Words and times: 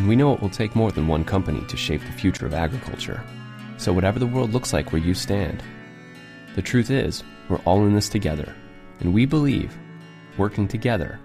And 0.00 0.08
we 0.08 0.16
know 0.16 0.32
it 0.32 0.40
will 0.40 0.48
take 0.48 0.74
more 0.74 0.90
than 0.90 1.08
one 1.08 1.24
company 1.24 1.60
to 1.66 1.76
shape 1.76 2.00
the 2.00 2.12
future 2.12 2.46
of 2.46 2.54
agriculture. 2.54 3.22
So, 3.76 3.92
whatever 3.92 4.18
the 4.18 4.26
world 4.26 4.50
looks 4.50 4.72
like 4.72 4.92
where 4.92 5.02
you 5.02 5.12
stand, 5.12 5.62
the 6.54 6.62
truth 6.62 6.88
is, 6.90 7.22
we're 7.50 7.58
all 7.66 7.84
in 7.84 7.92
this 7.92 8.08
together. 8.08 8.56
And 9.00 9.12
we 9.12 9.26
believe, 9.26 9.76
working 10.38 10.66
together, 10.66 11.20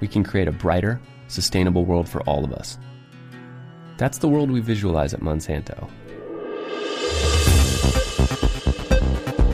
we 0.00 0.06
can 0.06 0.22
create 0.22 0.48
a 0.48 0.52
brighter, 0.52 1.00
sustainable 1.28 1.86
world 1.86 2.10
for 2.10 2.20
all 2.24 2.44
of 2.44 2.52
us. 2.52 2.78
That's 3.96 4.18
the 4.18 4.28
world 4.28 4.50
we 4.50 4.60
visualize 4.60 5.14
at 5.14 5.20
Monsanto. 5.20 5.90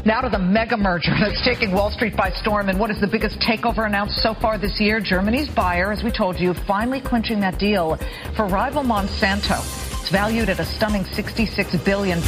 Now 0.06 0.20
to 0.20 0.28
the 0.28 0.38
mega 0.38 0.76
merger 0.76 1.10
that's 1.18 1.44
taking 1.44 1.72
Wall 1.72 1.90
Street 1.90 2.16
by 2.16 2.30
storm 2.30 2.68
and 2.68 2.78
what 2.78 2.92
is 2.92 3.00
the 3.00 3.08
biggest 3.08 3.40
takeover 3.40 3.86
announced 3.86 4.22
so 4.22 4.34
far 4.34 4.56
this 4.56 4.78
year? 4.78 5.00
Germany's 5.00 5.48
Bayer, 5.48 5.90
as 5.90 6.04
we 6.04 6.12
told 6.12 6.38
you, 6.38 6.54
finally 6.54 7.00
clinching 7.00 7.40
that 7.40 7.58
deal 7.58 7.98
for 8.36 8.46
rival 8.46 8.84
Monsanto. 8.84 9.58
It's 10.00 10.12
valued 10.12 10.48
at 10.48 10.60
a 10.60 10.64
stunning 10.64 11.04
66 11.06 11.74
billion. 11.84 12.20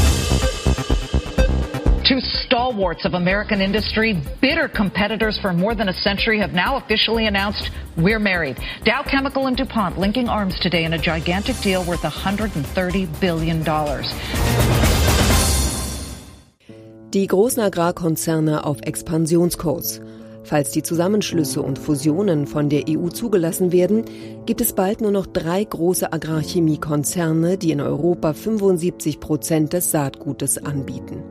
Two 2.05 2.19
stalwarts 2.19 3.05
of 3.05 3.15
American 3.15 3.61
industry, 3.61 4.21
bitter 4.41 4.69
competitors 4.69 5.39
for 5.39 5.53
more 5.53 5.77
than 5.77 5.89
a 5.89 5.95
century, 5.95 6.41
have 6.41 6.53
now 6.53 6.79
officially 6.79 7.27
announced 7.29 7.71
we're 7.97 8.19
married. 8.19 8.59
Dow 8.83 9.05
Chemical 9.05 9.47
and 9.47 9.57
DuPont 9.57 9.97
linking 9.97 10.29
arms 10.29 10.59
today 10.59 10.83
in 10.83 10.95
a 10.95 10.99
gigantic 10.99 11.55
deal 11.59 11.85
worth 11.87 12.01
$130 12.03 13.21
billion. 13.21 13.63
Die 17.15 17.27
großen 17.27 17.63
Agrarkonzerne 17.63 18.67
auf 18.67 18.83
Expansionskurs. 18.83 20.03
Falls 20.43 20.73
die 20.73 20.83
Zusammenschlüsse 20.83 21.63
und 21.63 21.79
Fusionen 21.79 22.47
von 22.47 22.69
der 22.69 22.83
EU 22.87 23.09
zugelassen 23.09 23.73
werden, 23.73 24.05
gibt 24.45 24.61
es 24.61 24.75
bald 24.75 25.01
nur 25.01 25.11
noch 25.11 25.25
drei 25.25 25.65
große 25.65 26.13
Agrarchemiekonzerne, 26.13 27.57
die 27.57 27.71
in 27.71 27.81
Europa 27.81 28.35
75 28.35 29.21
Prozent 29.21 29.73
des 29.73 29.91
Saatgutes 29.91 30.59
anbieten. 30.63 31.23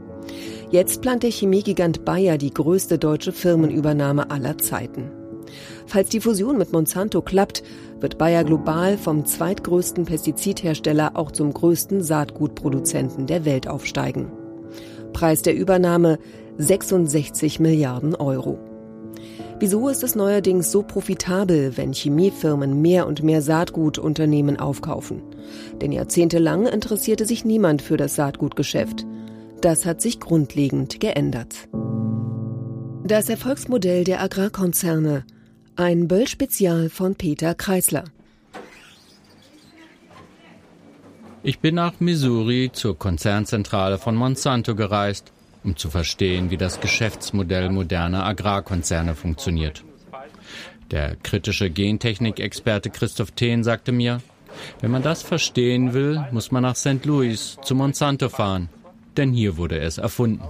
Jetzt 0.72 1.04
plant 1.04 1.22
der 1.22 1.30
Chemiegigant 1.30 2.04
Bayer 2.04 2.40
die 2.40 2.54
größte 2.56 2.98
deutsche 2.98 3.32
Firmenübernahme 3.32 4.32
aller 4.32 4.58
Zeiten. 4.58 5.12
Falls 5.86 6.10
die 6.10 6.22
Fusion 6.22 6.58
mit 6.58 6.74
Monsanto 6.74 7.22
klappt, 7.22 7.62
wird 8.00 8.18
Bayer 8.18 8.44
global 8.44 8.98
vom 8.98 9.26
zweitgrößten 9.26 10.06
Pestizidhersteller 10.06 11.12
auch 11.14 11.32
zum 11.32 11.54
größten 11.54 12.02
Saatgutproduzenten 12.02 13.28
der 13.28 13.46
Welt 13.46 13.68
aufsteigen. 13.68 14.32
Preis 15.18 15.42
der 15.42 15.56
Übernahme 15.56 16.20
66 16.60 17.60
Milliarden 17.60 18.14
Euro. 18.14 18.60
Wieso 19.60 19.90
ist 19.90 20.04
es 20.04 20.14
neuerdings 20.14 20.72
so 20.72 20.84
profitabel, 20.84 21.76
wenn 21.76 21.92
Chemiefirmen 21.92 22.84
mehr 22.84 23.08
und 23.08 23.24
mehr 23.24 23.42
Saatgutunternehmen 23.42 24.58
aufkaufen? 24.58 25.24
Denn 25.82 25.92
jahrzehntelang 25.92 26.68
interessierte 26.68 27.26
sich 27.26 27.46
niemand 27.46 27.82
für 27.82 27.98
das 27.98 28.14
Saatgutgeschäft. 28.14 29.08
Das 29.60 29.88
hat 29.88 30.04
sich 30.04 30.20
grundlegend 30.20 31.00
geändert. 31.00 31.68
Das 33.04 33.28
Erfolgsmodell 33.28 34.04
der 34.04 34.22
Agrarkonzerne. 34.22 35.26
Ein 35.76 36.08
Böll-Spezial 36.08 36.90
von 36.90 37.16
Peter 37.16 37.56
Kreisler. 37.56 38.04
Ich 41.48 41.60
bin 41.60 41.76
nach 41.76 42.02
Missouri 42.02 42.72
zur 42.74 43.00
Konzernzentrale 43.00 43.98
von 43.98 44.18
Monsanto 44.18 44.76
gereist, 44.76 45.32
um 45.64 45.78
zu 45.78 45.90
verstehen, 45.90 46.52
wie 46.52 46.58
das 46.58 46.82
Geschäftsmodell 46.82 47.70
moderner 47.70 48.26
Agrarkonzerne 48.26 49.16
funktioniert. 49.16 49.82
Der 50.92 51.16
kritische 51.16 51.70
Gentechnik-Experte 51.70 52.90
Christoph 52.90 53.32
Thehn 53.32 53.64
sagte 53.64 53.94
mir, 53.94 54.20
wenn 54.82 54.92
man 54.92 55.04
das 55.04 55.22
verstehen 55.22 55.94
will, 55.94 56.22
muss 56.34 56.52
man 56.52 56.64
nach 56.64 56.76
St. 56.76 57.06
Louis 57.06 57.58
zu 57.64 57.76
Monsanto 57.76 58.28
fahren, 58.28 58.68
denn 59.16 59.32
hier 59.32 59.56
wurde 59.56 59.80
es 59.80 60.00
erfunden. 60.00 60.44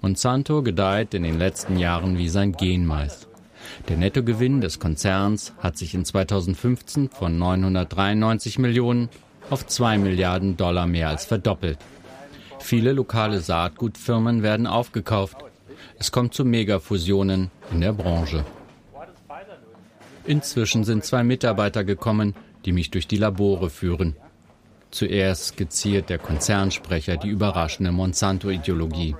Monsanto 0.00 0.62
gedeiht 0.62 1.12
in 1.12 1.24
den 1.24 1.38
letzten 1.38 1.76
Jahren 1.76 2.16
wie 2.16 2.30
sein 2.30 2.52
Genmais. 2.52 3.28
Der 3.90 3.98
Nettogewinn 3.98 4.62
des 4.62 4.78
Konzerns 4.78 5.52
hat 5.58 5.76
sich 5.76 5.92
in 5.92 6.06
2015 6.06 7.10
von 7.10 7.36
993 7.36 8.58
Millionen 8.58 9.10
auf 9.50 9.66
2 9.66 9.98
Milliarden 9.98 10.56
Dollar 10.56 10.86
mehr 10.86 11.08
als 11.08 11.24
verdoppelt. 11.24 11.78
Viele 12.60 12.92
lokale 12.92 13.40
Saatgutfirmen 13.40 14.42
werden 14.42 14.66
aufgekauft. 14.66 15.36
Es 15.98 16.12
kommt 16.12 16.34
zu 16.34 16.44
Megafusionen 16.44 17.50
in 17.72 17.80
der 17.80 17.92
Branche. 17.92 18.44
Inzwischen 20.24 20.84
sind 20.84 21.04
zwei 21.04 21.24
Mitarbeiter 21.24 21.84
gekommen, 21.84 22.34
die 22.64 22.72
mich 22.72 22.90
durch 22.90 23.08
die 23.08 23.16
Labore 23.16 23.70
führen. 23.70 24.14
Zuerst 24.90 25.46
skizziert 25.46 26.10
der 26.10 26.18
Konzernsprecher 26.18 27.16
die 27.16 27.28
überraschende 27.28 27.92
Monsanto-Ideologie. 27.92 29.14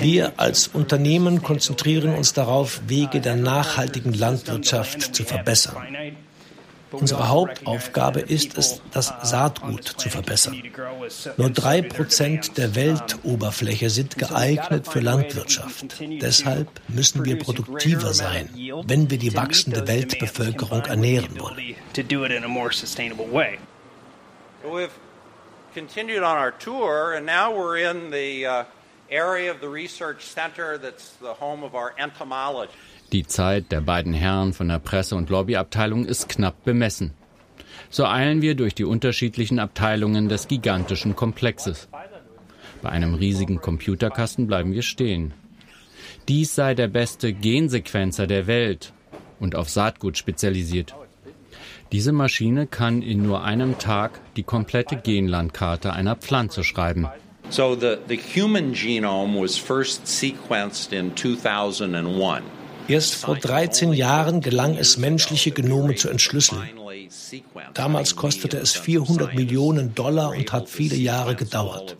Wir 0.00 0.32
als 0.36 0.68
Unternehmen 0.68 1.42
konzentrieren 1.42 2.14
uns 2.14 2.32
darauf, 2.32 2.80
Wege 2.86 3.20
der 3.20 3.36
nachhaltigen 3.36 4.14
Landwirtschaft 4.14 5.14
zu 5.14 5.24
verbessern. 5.24 5.76
Unsere 6.90 7.28
Hauptaufgabe 7.28 8.20
ist 8.20 8.56
es, 8.56 8.80
das 8.92 9.12
Saatgut 9.22 9.84
zu 9.84 10.08
verbessern. 10.08 10.62
Nur 11.36 11.50
drei 11.50 11.82
Prozent 11.82 12.56
der 12.56 12.74
Weltoberfläche 12.74 13.90
sind 13.90 14.16
geeignet 14.16 14.86
für 14.86 15.00
Landwirtschaft. 15.00 15.86
Deshalb 16.00 16.68
müssen 16.88 17.24
wir 17.24 17.38
produktiver 17.38 18.14
sein, 18.14 18.50
wenn 18.86 19.10
wir 19.10 19.18
die 19.18 19.34
wachsende 19.34 19.86
Weltbevölkerung 19.86 20.82
ernähren 20.82 21.38
wollen. 21.40 21.76
continued 25.76 26.22
on 26.22 26.38
our 26.38 26.52
tour, 26.52 27.12
and 27.12 27.26
now 27.26 27.54
we're 27.54 27.76
in 27.76 28.10
the 28.10 28.46
uh, 28.46 28.64
area 29.10 29.50
of 29.50 29.60
the 29.60 29.68
research 29.68 30.24
center 30.24 30.78
that's 30.78 31.10
the 31.20 31.34
home 31.34 31.62
of 31.62 31.74
our 31.74 31.94
entomology. 31.98 32.72
Die 33.12 33.26
Zeit 33.26 33.70
der 33.70 33.80
beiden 33.80 34.12
Herren 34.12 34.52
von 34.52 34.68
der 34.68 34.80
Presse- 34.80 35.14
und 35.14 35.30
Lobbyabteilung 35.30 36.04
ist 36.04 36.28
knapp 36.28 36.64
bemessen. 36.64 37.12
So 37.88 38.04
eilen 38.04 38.42
wir 38.42 38.54
durch 38.56 38.74
die 38.74 38.84
unterschiedlichen 38.84 39.58
Abteilungen 39.58 40.28
des 40.28 40.48
gigantischen 40.48 41.14
Komplexes. 41.14 41.88
Bei 42.82 42.88
einem 42.90 43.14
riesigen 43.14 43.60
Computerkasten 43.60 44.46
bleiben 44.46 44.72
wir 44.72 44.82
stehen. 44.82 45.32
Dies 46.28 46.54
sei 46.54 46.74
der 46.74 46.88
beste 46.88 47.32
Gensequenzer 47.32 48.26
der 48.26 48.46
Welt 48.46 48.92
und 49.38 49.54
auf 49.54 49.68
Saatgut 49.68 50.16
spezialisiert. 50.18 50.94
Diese 51.92 52.10
Maschine 52.10 52.66
kann 52.66 53.00
in 53.02 53.22
nur 53.22 53.44
einem 53.44 53.78
Tag 53.78 54.20
die 54.36 54.42
komplette 54.42 54.96
Genlandkarte 54.96 55.92
einer 55.92 56.16
Pflanze 56.16 56.64
schreiben. 56.64 57.06
So 57.48 57.76
the, 57.76 57.98
the 58.08 58.16
human 58.16 58.72
genome 58.72 59.40
was 59.40 59.56
first 59.56 60.08
sequenced 60.08 60.92
in 60.92 61.14
2001. 61.14 62.42
Erst 62.88 63.14
vor 63.16 63.36
13 63.36 63.92
Jahren 63.92 64.40
gelang 64.40 64.76
es, 64.76 64.96
menschliche 64.96 65.50
Genome 65.50 65.94
zu 65.96 66.08
entschlüsseln. 66.08 66.62
Damals 67.74 68.16
kostete 68.16 68.58
es 68.58 68.72
400 68.72 69.34
Millionen 69.34 69.94
Dollar 69.94 70.30
und 70.30 70.52
hat 70.52 70.68
viele 70.68 70.96
Jahre 70.96 71.34
gedauert. 71.34 71.96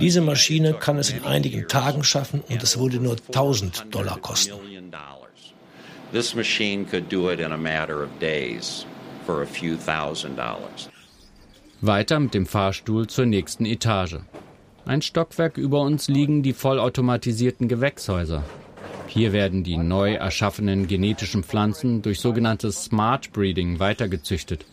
Diese 0.00 0.20
Maschine 0.20 0.74
kann 0.74 0.98
es 0.98 1.10
in 1.10 1.24
einigen 1.24 1.68
Tagen 1.68 2.04
schaffen 2.04 2.42
und 2.48 2.62
es 2.62 2.78
würde 2.78 2.98
nur 2.98 3.16
1000 3.16 3.94
Dollar 3.94 4.18
kosten. 4.18 4.54
This 6.12 6.34
machine 6.34 6.84
could 6.84 7.10
do 7.10 7.30
it 7.30 7.40
in 7.40 7.52
a 7.52 7.56
matter 7.56 8.02
of 8.02 8.10
days 8.20 8.84
for 9.24 9.42
a 9.42 9.46
few 9.46 9.76
thousand 9.76 10.36
dollars. 10.36 10.90
Weiter 11.80 12.20
mit 12.20 12.34
dem 12.34 12.46
Fahrstuhl 12.46 13.06
zur 13.06 13.26
nächsten 13.26 13.64
Etage. 13.64 14.18
Ein 14.84 15.00
Stockwerk 15.00 15.56
über 15.56 15.80
uns 15.80 16.08
liegen 16.08 16.42
die 16.42 16.52
vollautomatisierten 16.52 17.66
Gewächshäuser. 17.66 18.44
Hier 19.12 19.34
werden 19.34 19.62
die 19.62 19.76
neu 19.76 20.14
erschaffenen 20.14 20.86
genetischen 20.86 21.44
Pflanzen 21.44 22.00
durch 22.00 22.18
sogenanntes 22.18 22.84
Smart 22.84 23.30
Breeding 23.34 23.78
weitergezüchtet. 23.78 24.64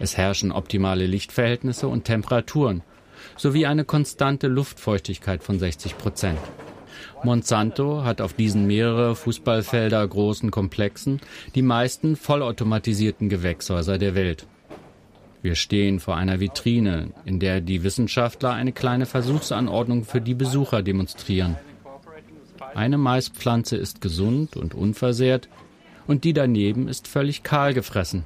Es 0.00 0.16
herrschen 0.16 0.50
optimale 0.50 1.06
Lichtverhältnisse 1.06 1.86
und 1.86 2.02
Temperaturen 2.02 2.82
sowie 3.36 3.66
eine 3.66 3.84
konstante 3.84 4.48
Luftfeuchtigkeit 4.48 5.44
von 5.44 5.60
60 5.60 5.96
Prozent. 5.96 6.40
Monsanto 7.22 8.02
hat 8.02 8.20
auf 8.20 8.32
diesen 8.32 8.66
mehrere 8.66 9.14
Fußballfelder 9.14 10.08
großen 10.08 10.50
Komplexen 10.50 11.20
die 11.54 11.62
meisten 11.62 12.16
vollautomatisierten 12.16 13.28
Gewächshäuser 13.28 13.96
der 13.96 14.16
Welt. 14.16 14.48
Wir 15.40 15.54
stehen 15.54 16.00
vor 16.00 16.16
einer 16.16 16.40
Vitrine, 16.40 17.12
in 17.24 17.38
der 17.38 17.60
die 17.60 17.84
Wissenschaftler 17.84 18.54
eine 18.54 18.72
kleine 18.72 19.06
Versuchsanordnung 19.06 20.02
für 20.02 20.20
die 20.20 20.34
Besucher 20.34 20.82
demonstrieren. 20.82 21.56
Eine 22.74 22.96
Maispflanze 22.96 23.76
ist 23.76 24.00
gesund 24.00 24.56
und 24.56 24.74
unversehrt 24.74 25.48
und 26.06 26.24
die 26.24 26.32
daneben 26.32 26.88
ist 26.88 27.06
völlig 27.06 27.42
kahl 27.42 27.74
gefressen. 27.74 28.24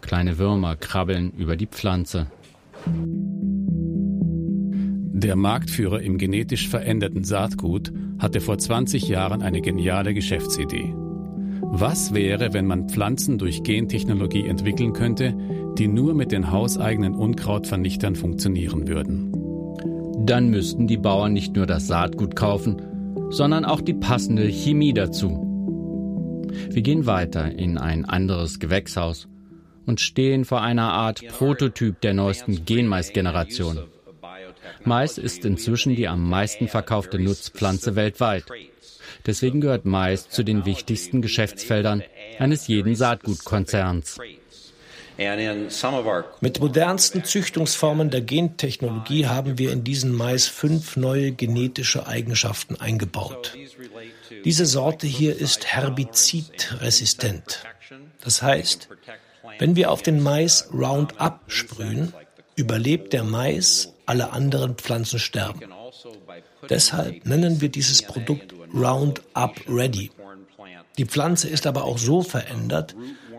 Kleine 0.00 0.38
Würmer 0.38 0.76
krabbeln 0.76 1.32
über 1.36 1.56
die 1.56 1.66
Pflanze. 1.66 2.26
Der 5.18 5.36
Marktführer 5.36 6.00
im 6.00 6.18
genetisch 6.18 6.68
veränderten 6.68 7.24
Saatgut 7.24 7.92
hatte 8.18 8.40
vor 8.40 8.58
20 8.58 9.08
Jahren 9.08 9.42
eine 9.42 9.60
geniale 9.60 10.14
Geschäftsidee. 10.14 10.94
Was 11.62 12.14
wäre, 12.14 12.52
wenn 12.54 12.66
man 12.66 12.88
Pflanzen 12.88 13.38
durch 13.38 13.62
Gentechnologie 13.62 14.46
entwickeln 14.46 14.92
könnte, 14.92 15.34
die 15.76 15.88
nur 15.88 16.14
mit 16.14 16.32
den 16.32 16.50
hauseigenen 16.50 17.14
Unkrautvernichtern 17.14 18.14
funktionieren 18.14 18.88
würden? 18.88 19.32
Dann 20.24 20.48
müssten 20.48 20.86
die 20.86 20.96
Bauern 20.96 21.32
nicht 21.32 21.56
nur 21.56 21.66
das 21.66 21.86
Saatgut 21.86 22.36
kaufen, 22.36 22.80
sondern 23.30 23.64
auch 23.64 23.80
die 23.80 23.94
passende 23.94 24.46
Chemie 24.46 24.92
dazu. 24.92 25.42
Wir 26.70 26.82
gehen 26.82 27.06
weiter 27.06 27.50
in 27.50 27.78
ein 27.78 28.04
anderes 28.04 28.58
Gewächshaus 28.58 29.28
und 29.86 30.00
stehen 30.00 30.44
vor 30.44 30.62
einer 30.62 30.92
Art 30.92 31.26
Prototyp 31.28 32.00
der 32.00 32.14
neuesten 32.14 32.64
Genmais-Generation. 32.64 33.84
Mais 34.84 35.18
ist 35.18 35.44
inzwischen 35.44 35.96
die 35.96 36.08
am 36.08 36.28
meisten 36.28 36.68
verkaufte 36.68 37.18
Nutzpflanze 37.18 37.96
weltweit. 37.96 38.44
Deswegen 39.26 39.60
gehört 39.60 39.84
Mais 39.84 40.28
zu 40.28 40.42
den 40.44 40.64
wichtigsten 40.64 41.22
Geschäftsfeldern 41.22 42.02
eines 42.38 42.68
jeden 42.68 42.94
Saatgutkonzerns. 42.94 44.18
Mit 46.40 46.60
modernsten 46.60 47.24
Züchtungsformen 47.24 48.10
der 48.10 48.20
Gentechnologie 48.20 49.26
haben 49.26 49.58
wir 49.58 49.72
in 49.72 49.82
diesen 49.82 50.12
Mais 50.12 50.46
fünf 50.46 50.96
neue 50.96 51.32
genetische 51.32 52.06
Eigenschaften 52.06 52.76
eingebaut. 52.76 53.54
Diese 54.44 54.66
Sorte 54.66 55.06
hier 55.06 55.36
ist 55.36 55.66
herbizidresistent. 55.66 57.64
Das 58.22 58.42
heißt, 58.42 58.88
wenn 59.58 59.76
wir 59.76 59.90
auf 59.90 60.02
den 60.02 60.22
Mais 60.22 60.68
Roundup 60.72 61.40
sprühen, 61.48 62.12
überlebt 62.56 63.12
der 63.12 63.24
Mais, 63.24 63.92
alle 64.04 64.32
anderen 64.32 64.74
Pflanzen 64.74 65.18
sterben. 65.18 65.60
Deshalb 66.68 67.26
nennen 67.26 67.60
wir 67.60 67.68
dieses 67.68 68.02
Produkt 68.02 68.54
Roundup 68.74 69.60
Ready. 69.68 70.10
Die 70.98 71.04
Pflanze 71.04 71.48
ist 71.48 71.66
aber 71.66 71.84
auch 71.84 71.98
so 71.98 72.22
verändert, 72.22 72.94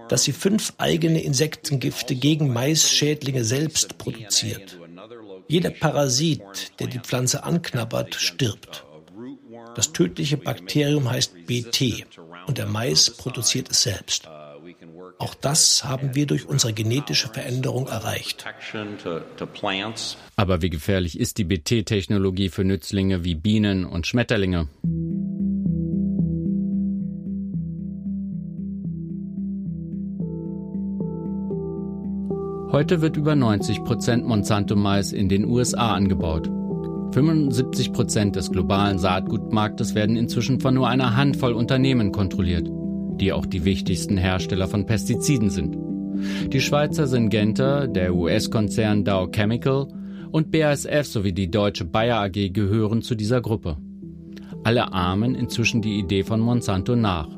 dass 0.09 0.23
sie 0.23 0.31
fünf 0.31 0.73
eigene 0.77 1.21
Insektengifte 1.21 2.15
gegen 2.15 2.53
Maisschädlinge 2.53 3.43
selbst 3.43 3.97
produziert. 3.97 4.77
Jeder 5.47 5.69
Parasit, 5.69 6.41
der 6.79 6.87
die 6.87 6.99
Pflanze 6.99 7.43
anknabbert, 7.43 8.15
stirbt. 8.15 8.85
Das 9.75 9.93
tödliche 9.93 10.37
Bakterium 10.37 11.09
heißt 11.09 11.45
BT 11.45 12.05
und 12.47 12.57
der 12.57 12.65
Mais 12.67 13.09
produziert 13.09 13.69
es 13.69 13.83
selbst. 13.83 14.27
Auch 15.19 15.35
das 15.35 15.83
haben 15.83 16.15
wir 16.15 16.25
durch 16.25 16.47
unsere 16.47 16.73
genetische 16.73 17.29
Veränderung 17.29 17.87
erreicht. 17.87 18.45
Aber 20.35 20.61
wie 20.61 20.69
gefährlich 20.69 21.19
ist 21.19 21.37
die 21.37 21.43
BT-Technologie 21.43 22.49
für 22.49 22.63
Nützlinge 22.63 23.23
wie 23.23 23.35
Bienen 23.35 23.85
und 23.85 24.07
Schmetterlinge? 24.07 24.67
Heute 32.71 33.01
wird 33.01 33.15
über 33.15 33.35
90 33.35 33.85
Prozent 33.85 34.25
Monsanto-Mais 34.25 35.13
in 35.13 35.29
den 35.29 35.45
USA 35.45 35.95
angebaut. 35.95 36.51
75 37.13 37.93
Prozent 37.93 38.35
des 38.35 38.51
globalen 38.51 38.99
Saatgutmarktes 38.99 39.95
werden 39.95 40.17
inzwischen 40.17 40.59
von 40.59 40.75
nur 40.75 40.87
einer 40.87 41.15
Handvoll 41.15 41.53
Unternehmen 41.53 42.11
kontrolliert, 42.11 42.69
die 43.17 43.33
auch 43.33 43.45
die 43.45 43.65
wichtigsten 43.65 44.17
Hersteller 44.17 44.67
von 44.67 44.85
Pestiziden 44.85 45.49
sind. 45.49 45.77
Die 46.51 46.61
Schweizer 46.61 47.07
Syngenta, 47.07 47.87
der 47.87 48.15
US-Konzern 48.15 49.03
Dow 49.03 49.27
Chemical 49.31 49.87
und 50.31 50.51
BASF 50.51 51.05
sowie 51.05 51.33
die 51.33 51.51
deutsche 51.51 51.85
Bayer 51.85 52.21
AG 52.21 52.53
gehören 52.53 53.01
zu 53.01 53.15
dieser 53.15 53.41
Gruppe. 53.41 53.77
Alle 54.63 54.91
ahmen 54.91 55.35
inzwischen 55.35 55.81
die 55.81 55.99
Idee 55.99 56.23
von 56.23 56.39
Monsanto 56.39 56.95
nach. 56.95 57.29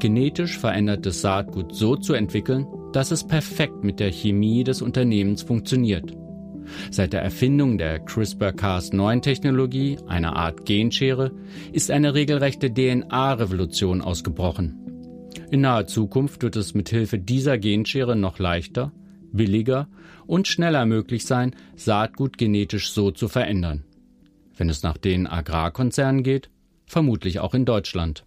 Genetisch 0.00 0.58
verändertes 0.58 1.20
Saatgut 1.20 1.74
so 1.74 1.96
zu 1.96 2.14
entwickeln, 2.14 2.66
dass 2.92 3.12
es 3.12 3.26
perfekt 3.26 3.84
mit 3.84 4.00
der 4.00 4.10
Chemie 4.10 4.64
des 4.64 4.82
Unternehmens 4.82 5.42
funktioniert. 5.42 6.12
Seit 6.90 7.12
der 7.12 7.22
Erfindung 7.22 7.78
der 7.78 8.04
CRISPR-Cas9-Technologie, 8.04 9.98
einer 10.06 10.36
Art 10.36 10.66
Genschere, 10.66 11.32
ist 11.72 11.90
eine 11.90 12.14
regelrechte 12.14 12.72
DNA-Revolution 12.72 14.02
ausgebrochen. 14.02 14.89
In 15.50 15.60
naher 15.60 15.86
Zukunft 15.86 16.42
wird 16.42 16.56
es 16.56 16.74
mit 16.74 16.88
Hilfe 16.88 17.18
dieser 17.18 17.58
Genschere 17.58 18.16
noch 18.16 18.38
leichter, 18.38 18.92
billiger 19.32 19.88
und 20.26 20.48
schneller 20.48 20.86
möglich 20.86 21.26
sein, 21.26 21.54
Saatgut 21.76 22.38
genetisch 22.38 22.92
so 22.92 23.10
zu 23.10 23.28
verändern. 23.28 23.84
Wenn 24.56 24.68
es 24.68 24.82
nach 24.82 24.96
den 24.96 25.26
Agrarkonzernen 25.26 26.22
geht, 26.22 26.50
vermutlich 26.86 27.40
auch 27.40 27.54
in 27.54 27.64
Deutschland. 27.64 28.24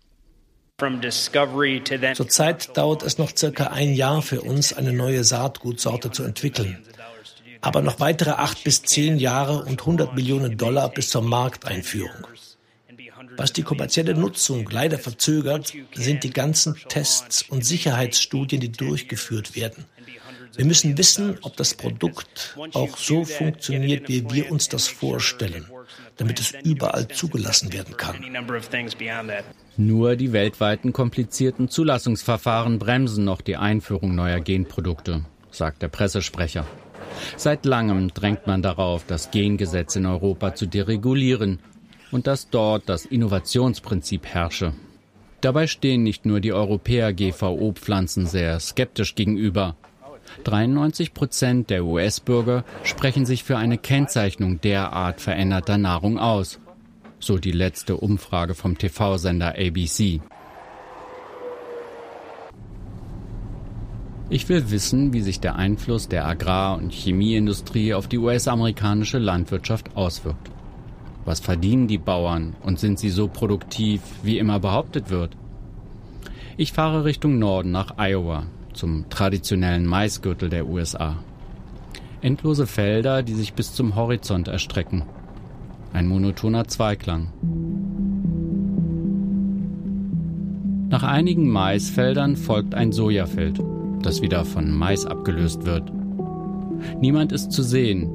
Zurzeit 2.15 2.77
dauert 2.77 3.03
es 3.03 3.17
noch 3.17 3.31
circa 3.37 3.67
ein 3.67 3.93
Jahr 3.93 4.21
für 4.21 4.41
uns, 4.41 4.73
eine 4.73 4.91
neue 4.91 5.23
Saatgutsorte 5.23 6.11
zu 6.11 6.23
entwickeln. 6.23 6.83
Aber 7.61 7.81
noch 7.81 7.99
weitere 7.99 8.31
acht 8.31 8.63
bis 8.63 8.81
zehn 8.81 9.17
Jahre 9.17 9.63
und 9.63 9.79
100 9.79 10.15
Millionen 10.15 10.57
Dollar 10.57 10.89
bis 10.89 11.09
zur 11.09 11.21
Markteinführung. 11.21 12.27
Was 13.37 13.53
die 13.53 13.63
kommerzielle 13.63 14.13
Nutzung 14.13 14.69
leider 14.69 14.99
verzögert, 14.99 15.73
sind 15.93 16.23
die 16.23 16.29
ganzen 16.29 16.75
Tests 16.89 17.43
und 17.49 17.65
Sicherheitsstudien, 17.65 18.61
die 18.61 18.71
durchgeführt 18.71 19.55
werden. 19.55 19.85
Wir 20.55 20.65
müssen 20.65 20.97
wissen, 20.97 21.37
ob 21.41 21.57
das 21.57 21.73
Produkt 21.73 22.55
auch 22.73 22.95
so 22.97 23.25
funktioniert, 23.25 24.07
wie 24.07 24.29
wir 24.29 24.51
uns 24.51 24.69
das 24.69 24.87
vorstellen, 24.87 25.65
damit 26.17 26.39
es 26.39 26.53
überall 26.63 27.07
zugelassen 27.07 27.73
werden 27.73 27.97
kann. 27.97 28.23
Nur 29.77 30.15
die 30.15 30.31
weltweiten 30.31 30.93
komplizierten 30.93 31.69
Zulassungsverfahren 31.69 32.77
bremsen 32.77 33.25
noch 33.25 33.41
die 33.41 33.57
Einführung 33.57 34.13
neuer 34.13 34.39
Genprodukte, 34.39 35.25
sagt 35.49 35.81
der 35.81 35.87
Pressesprecher. 35.87 36.67
Seit 37.35 37.65
langem 37.65 38.13
drängt 38.13 38.45
man 38.45 38.61
darauf, 38.61 39.05
das 39.07 39.31
Gengesetz 39.31 39.95
in 39.95 40.05
Europa 40.05 40.53
zu 40.53 40.67
deregulieren 40.67 41.59
und 42.13 42.27
dass 42.27 42.49
dort 42.49 42.87
das 42.87 43.05
Innovationsprinzip 43.05 44.25
herrsche. 44.25 44.73
Dabei 45.41 45.67
stehen 45.67 46.03
nicht 46.03 46.25
nur 46.25 46.39
die 46.39 46.53
Europäer 46.53 47.11
GVO-Pflanzen 47.11 48.27
sehr 48.27 48.59
skeptisch 48.61 49.15
gegenüber. 49.15 49.75
93 50.45 51.13
Prozent 51.13 51.69
der 51.69 51.83
US-Bürger 51.83 52.63
sprechen 52.83 53.25
sich 53.25 53.43
für 53.43 53.57
eine 53.57 53.77
Kennzeichnung 53.77 54.61
derart 54.61 55.19
veränderter 55.19 55.77
Nahrung 55.77 56.17
aus 56.17 56.59
so 57.23 57.37
die 57.37 57.51
letzte 57.51 57.97
Umfrage 57.97 58.53
vom 58.53 58.77
TV-Sender 58.77 59.55
ABC. 59.57 60.21
Ich 64.29 64.49
will 64.49 64.71
wissen, 64.71 65.13
wie 65.13 65.21
sich 65.21 65.39
der 65.39 65.55
Einfluss 65.55 66.07
der 66.07 66.25
Agrar- 66.25 66.77
und 66.77 66.91
Chemieindustrie 66.91 67.93
auf 67.93 68.07
die 68.07 68.17
US-amerikanische 68.17 69.19
Landwirtschaft 69.19 69.95
auswirkt. 69.95 70.49
Was 71.25 71.39
verdienen 71.39 71.87
die 71.87 71.97
Bauern 71.97 72.55
und 72.63 72.79
sind 72.79 72.99
sie 72.99 73.09
so 73.09 73.27
produktiv, 73.27 74.01
wie 74.23 74.37
immer 74.37 74.59
behauptet 74.59 75.09
wird? 75.09 75.37
Ich 76.57 76.73
fahre 76.73 77.05
Richtung 77.05 77.39
Norden 77.39 77.71
nach 77.71 77.97
Iowa, 77.97 78.43
zum 78.73 79.09
traditionellen 79.09 79.85
Maisgürtel 79.85 80.49
der 80.49 80.67
USA. 80.67 81.17
Endlose 82.21 82.67
Felder, 82.67 83.23
die 83.23 83.33
sich 83.33 83.53
bis 83.53 83.73
zum 83.73 83.95
Horizont 83.95 84.47
erstrecken 84.47 85.03
ein 85.93 86.07
monotoner 86.07 86.67
Zweiklang. 86.67 87.27
Nach 90.89 91.03
einigen 91.03 91.49
Maisfeldern 91.49 92.35
folgt 92.35 92.75
ein 92.75 92.91
Sojafeld, 92.91 93.59
das 94.01 94.21
wieder 94.21 94.43
von 94.43 94.71
Mais 94.71 95.05
abgelöst 95.05 95.65
wird. 95.65 95.91
Niemand 96.99 97.31
ist 97.31 97.51
zu 97.51 97.63
sehen. 97.63 98.09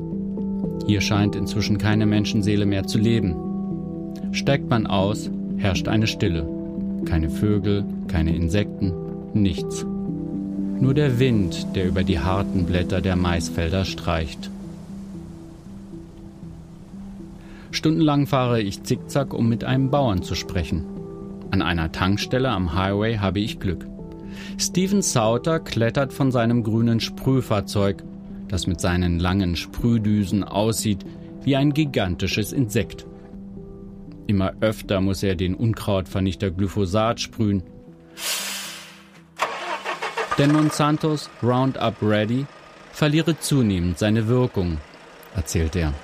Hier 0.88 1.02
scheint 1.02 1.36
inzwischen 1.36 1.76
keine 1.76 2.06
Menschenseele 2.06 2.64
mehr 2.64 2.86
zu 2.86 2.96
leben. 2.96 3.36
Steigt 4.32 4.70
man 4.70 4.86
aus, 4.86 5.30
herrscht 5.58 5.86
eine 5.86 6.06
Stille. 6.06 6.48
Keine 7.04 7.28
Vögel, 7.28 7.84
keine 8.08 8.34
Insekten, 8.34 8.94
nichts. 9.34 9.84
Nur 9.84 10.94
der 10.94 11.18
Wind, 11.18 11.76
der 11.76 11.86
über 11.86 12.04
die 12.04 12.20
harten 12.20 12.64
Blätter 12.64 13.02
der 13.02 13.16
Maisfelder 13.16 13.84
streicht. 13.84 14.50
Stundenlang 17.70 18.26
fahre 18.26 18.62
ich 18.62 18.82
zickzack, 18.82 19.34
um 19.34 19.46
mit 19.46 19.64
einem 19.64 19.90
Bauern 19.90 20.22
zu 20.22 20.34
sprechen. 20.34 20.84
An 21.50 21.60
einer 21.60 21.92
Tankstelle 21.92 22.48
am 22.48 22.74
Highway 22.74 23.18
habe 23.18 23.40
ich 23.40 23.60
Glück. 23.60 23.86
Steven 24.56 25.02
Sauter 25.02 25.60
klettert 25.60 26.14
von 26.14 26.32
seinem 26.32 26.62
grünen 26.62 27.00
Sprühfahrzeug, 27.00 28.04
das 28.48 28.66
mit 28.66 28.80
seinen 28.80 29.18
langen 29.18 29.56
Sprühdüsen 29.56 30.44
aussieht 30.44 31.04
wie 31.42 31.56
ein 31.56 31.72
gigantisches 31.72 32.52
Insekt. 32.52 33.06
Immer 34.26 34.52
öfter 34.60 35.00
muss 35.00 35.22
er 35.22 35.34
den 35.34 35.54
Unkrautvernichter 35.54 36.50
Glyphosat 36.50 37.20
sprühen. 37.20 37.62
Denn 40.36 40.52
Monsantos 40.52 41.30
Roundup 41.42 41.96
Ready 42.02 42.46
verliere 42.92 43.38
zunehmend 43.40 43.98
seine 43.98 44.28
Wirkung, 44.28 44.78
erzählt 45.34 45.74
er. 45.76 45.94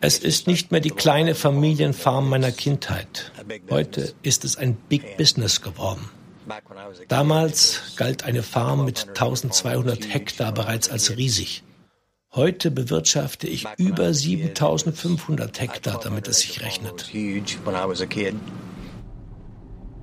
Es 0.00 0.18
ist 0.18 0.46
nicht 0.46 0.72
mehr 0.72 0.80
die 0.80 0.90
kleine 0.90 1.34
Familienfarm 1.34 2.28
meiner 2.28 2.50
Kindheit. 2.50 3.32
Heute 3.70 4.14
ist 4.22 4.44
es 4.44 4.56
ein 4.56 4.74
Big 4.74 5.16
Business 5.16 5.62
geworden. 5.62 6.10
Damals 7.08 7.94
galt 7.96 8.24
eine 8.24 8.42
Farm 8.42 8.84
mit 8.84 9.08
1200 9.08 10.12
Hektar 10.12 10.52
bereits 10.52 10.90
als 10.90 11.16
riesig. 11.16 11.62
Heute 12.34 12.70
bewirtschafte 12.70 13.46
ich 13.46 13.66
über 13.76 14.12
7500 14.12 15.60
Hektar, 15.60 16.00
damit 16.02 16.28
es 16.28 16.40
sich 16.40 16.62
rechnet. 16.62 17.12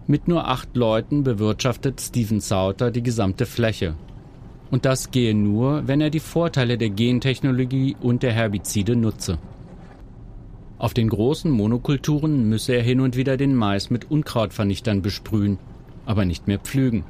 Mit 0.05 0.27
nur 0.27 0.47
acht 0.47 0.75
Leuten 0.75 1.23
bewirtschaftet 1.23 1.99
Steven 1.99 2.39
Sauter 2.39 2.91
die 2.91 3.03
gesamte 3.03 3.45
Fläche. 3.45 3.95
Und 4.71 4.85
das 4.85 5.09
gehe 5.09 5.33
nur, 5.33 5.87
wenn 5.87 6.01
er 6.01 6.11
die 6.11 6.19
Vorteile 6.19 6.77
der 6.77 6.91
Gentechnologie 6.91 7.95
und 7.99 8.21
der 8.21 8.33
Herbizide 8.33 8.95
nutze. 8.95 9.39
Auf 10.77 10.93
den 10.93 11.09
großen 11.09 11.51
Monokulturen 11.51 12.47
müsse 12.47 12.73
er 12.73 12.83
hin 12.83 13.01
und 13.01 13.15
wieder 13.15 13.37
den 13.37 13.55
Mais 13.55 13.89
mit 13.89 14.09
Unkrautvernichtern 14.09 15.01
besprühen, 15.01 15.57
aber 16.09 16.25
nicht 16.25 16.47
mehr 16.47 16.57
pflügen. 16.57 17.03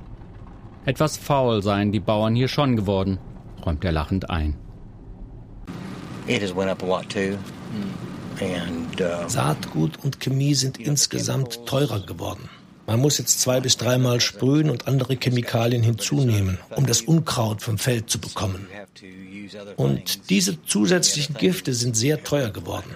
Etwas 0.85 1.15
faul 1.15 1.63
seien 1.63 1.93
die 1.93 2.01
Bauern 2.01 2.35
hier 2.35 2.49
schon 2.49 2.75
geworden, 2.75 3.17
räumt 3.65 3.85
er 3.85 3.93
lachend 3.93 4.29
ein. 4.29 4.55
Uh, 6.27 6.33
Saatgut 9.27 10.03
und 10.03 10.19
Chemie 10.19 10.53
sind 10.53 10.77
insgesamt 10.77 11.65
teurer 11.65 12.01
geworden. 12.01 12.49
Man 12.87 12.99
muss 12.99 13.17
jetzt 13.19 13.39
zwei 13.39 13.61
bis 13.61 13.77
dreimal 13.77 14.19
sprühen 14.19 14.69
und 14.69 14.87
andere 14.87 15.15
Chemikalien 15.15 15.83
hinzunehmen, 15.83 16.57
um 16.75 16.85
das 16.85 17.01
Unkraut 17.01 17.61
vom 17.61 17.77
Feld 17.77 18.09
zu 18.09 18.19
bekommen. 18.19 18.67
Und 19.77 20.29
diese 20.29 20.61
zusätzlichen 20.63 21.35
Gifte 21.35 21.73
sind 21.73 21.95
sehr 21.95 22.21
teuer 22.23 22.49
geworden. 22.49 22.95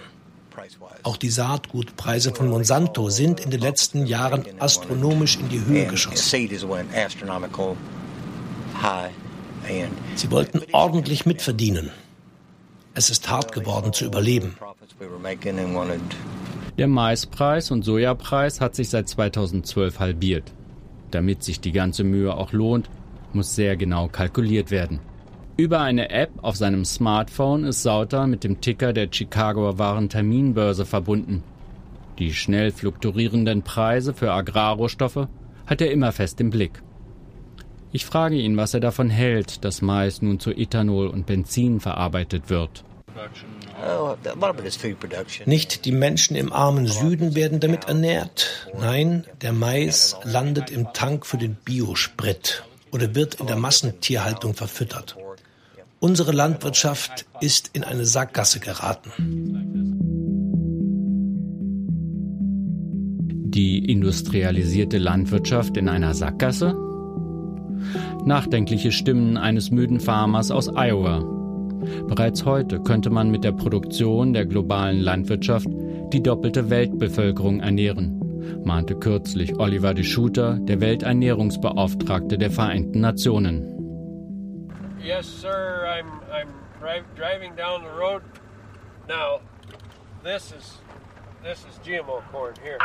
Auch 1.04 1.18
die 1.18 1.30
Saatgutpreise 1.30 2.34
von 2.34 2.48
Monsanto 2.50 3.10
sind 3.10 3.42
in 3.42 3.52
den 3.52 3.60
letzten 3.60 4.06
Jahren 4.06 4.46
astronomisch 4.60 5.38
in 5.38 5.50
die 5.50 5.64
Höhe 5.66 5.86
geschossen. 5.86 6.16
Sie 10.16 10.32
wollten 10.32 10.62
ordentlich 10.72 11.26
mitverdienen. 11.26 11.92
Es 12.94 13.10
ist 13.10 13.30
hart 13.30 13.52
geworden 13.52 13.92
zu 13.92 14.06
überleben. 14.06 14.56
Der 16.78 16.88
Maispreis 16.88 17.70
und 17.72 17.84
Sojapreis 17.84 18.62
hat 18.62 18.76
sich 18.76 18.90
seit 18.90 19.10
2012 19.10 20.00
halbiert. 20.00 20.54
Damit 21.12 21.44
sich 21.44 21.60
die 21.60 21.72
ganze 21.72 22.04
Mühe 22.04 22.34
auch 22.36 22.54
lohnt, 22.54 22.90
muss 23.34 23.56
sehr 23.56 23.76
genau 23.76 24.08
kalkuliert 24.08 24.72
werden. 24.72 25.00
Über 25.56 25.82
eine 25.82 26.10
App 26.10 26.32
auf 26.42 26.56
seinem 26.56 26.84
Smartphone 26.84 27.66
ist 27.66 27.84
Sauter 27.84 28.26
mit 28.26 28.44
dem 28.44 28.60
Ticker 28.60 28.92
der 28.92 29.10
Chicagoer 29.12 29.78
Warenterminbörse 29.78 30.84
verbunden. 30.84 31.44
Die 32.18 32.34
schnell 32.34 32.72
fluktuierenden 32.72 33.62
Preise 33.62 34.16
für 34.16 34.32
Agrarrohstoffe 34.32 35.28
hat 35.68 35.82
er 35.82 35.92
immer 35.92 36.12
fest 36.12 36.42
im 36.42 36.50
Blick. 36.50 36.82
Ich 37.92 38.04
frage 38.06 38.36
ihn, 38.36 38.58
was 38.58 38.74
er 38.74 38.80
davon 38.80 39.12
hält, 39.12 39.64
dass 39.64 39.84
Mais 39.84 40.24
nun 40.24 40.40
zu 40.40 40.50
Ethanol 40.50 41.08
und 41.08 41.28
Benzin 41.28 41.80
verarbeitet 41.80 42.50
wird. 42.50 42.84
Nicht 45.46 45.86
die 45.86 45.92
Menschen 45.92 46.36
im 46.36 46.52
armen 46.52 46.88
Süden 46.88 47.36
werden 47.36 47.60
damit 47.60 47.86
ernährt. 47.86 48.72
Nein, 48.80 49.26
der 49.44 49.54
Mais 49.54 50.18
landet 50.24 50.72
im 50.72 50.92
Tank 50.94 51.28
für 51.28 51.38
den 51.38 51.54
Biosprit 51.54 52.64
oder 52.92 53.14
wird 53.14 53.36
in 53.36 53.46
der 53.46 53.58
Massentierhaltung 53.58 54.56
verfüttert. 54.56 55.16
Unsere 56.04 56.34
Landwirtschaft 56.34 57.26
ist 57.40 57.70
in 57.72 57.86
eine 57.86 58.06
Sackgasse 58.06 58.60
geraten. 58.60 59.10
Die 63.48 63.90
industrialisierte 63.90 64.98
Landwirtschaft 64.98 65.78
in 65.78 65.88
einer 65.88 66.14
Sackgasse? 66.14 66.76
Nachdenkliche 68.26 68.92
Stimmen 68.92 69.38
eines 69.38 69.72
müden 69.72 70.02
Farmers 70.02 70.52
aus 70.52 70.68
Iowa. 70.76 71.24
Bereits 72.10 72.44
heute 72.44 72.82
könnte 72.82 73.10
man 73.10 73.32
mit 73.32 73.46
der 73.46 73.54
Produktion 73.54 74.34
der 74.34 74.46
globalen 74.46 75.00
Landwirtschaft 75.00 75.70
die 76.12 76.22
doppelte 76.22 76.70
Weltbevölkerung 76.70 77.62
ernähren, 77.62 78.20
mahnte 78.66 78.96
kürzlich 78.96 79.58
Oliver 79.58 79.94
de 79.94 80.04
Schutter, 80.04 80.60
der 80.64 80.82
Welternährungsbeauftragte 80.82 82.38
der 82.38 82.52
Vereinten 82.52 83.00
Nationen. 83.00 83.74
Yes, 85.04 85.28
sir. 85.28 85.86
I'm 85.86 86.08
I'm 86.32 87.04
driving 87.16 87.56
down 87.58 87.84
the 87.84 87.90
road 87.90 88.22
now. 89.10 89.42
This 90.24 90.54
is 90.54 90.78
this 91.44 91.66
is 91.70 91.78
GMO 91.86 92.22
corn 92.32 92.54
here. 92.64 92.78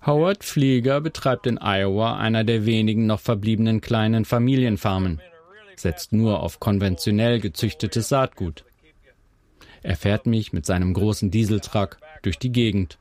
Howard 0.00 0.42
Flieger 0.42 1.00
betreibt 1.00 1.46
in 1.46 1.58
Iowa 1.58 2.16
einer 2.16 2.42
der 2.42 2.66
wenigen 2.66 3.06
noch 3.06 3.20
verbliebenen 3.20 3.80
kleinen 3.80 4.24
Familienfarmen, 4.24 5.20
setzt 5.76 6.12
nur 6.12 6.40
auf 6.40 6.58
konventionell 6.58 7.38
gezüchtetes 7.38 8.08
Saatgut. 8.08 8.64
Er 9.82 9.96
fährt 9.96 10.26
mich 10.26 10.52
mit 10.52 10.66
seinem 10.66 10.94
großen 10.94 11.30
Dieseltruck 11.30 11.98
durch 12.22 12.40
die 12.40 12.50
Gegend. 12.50 12.98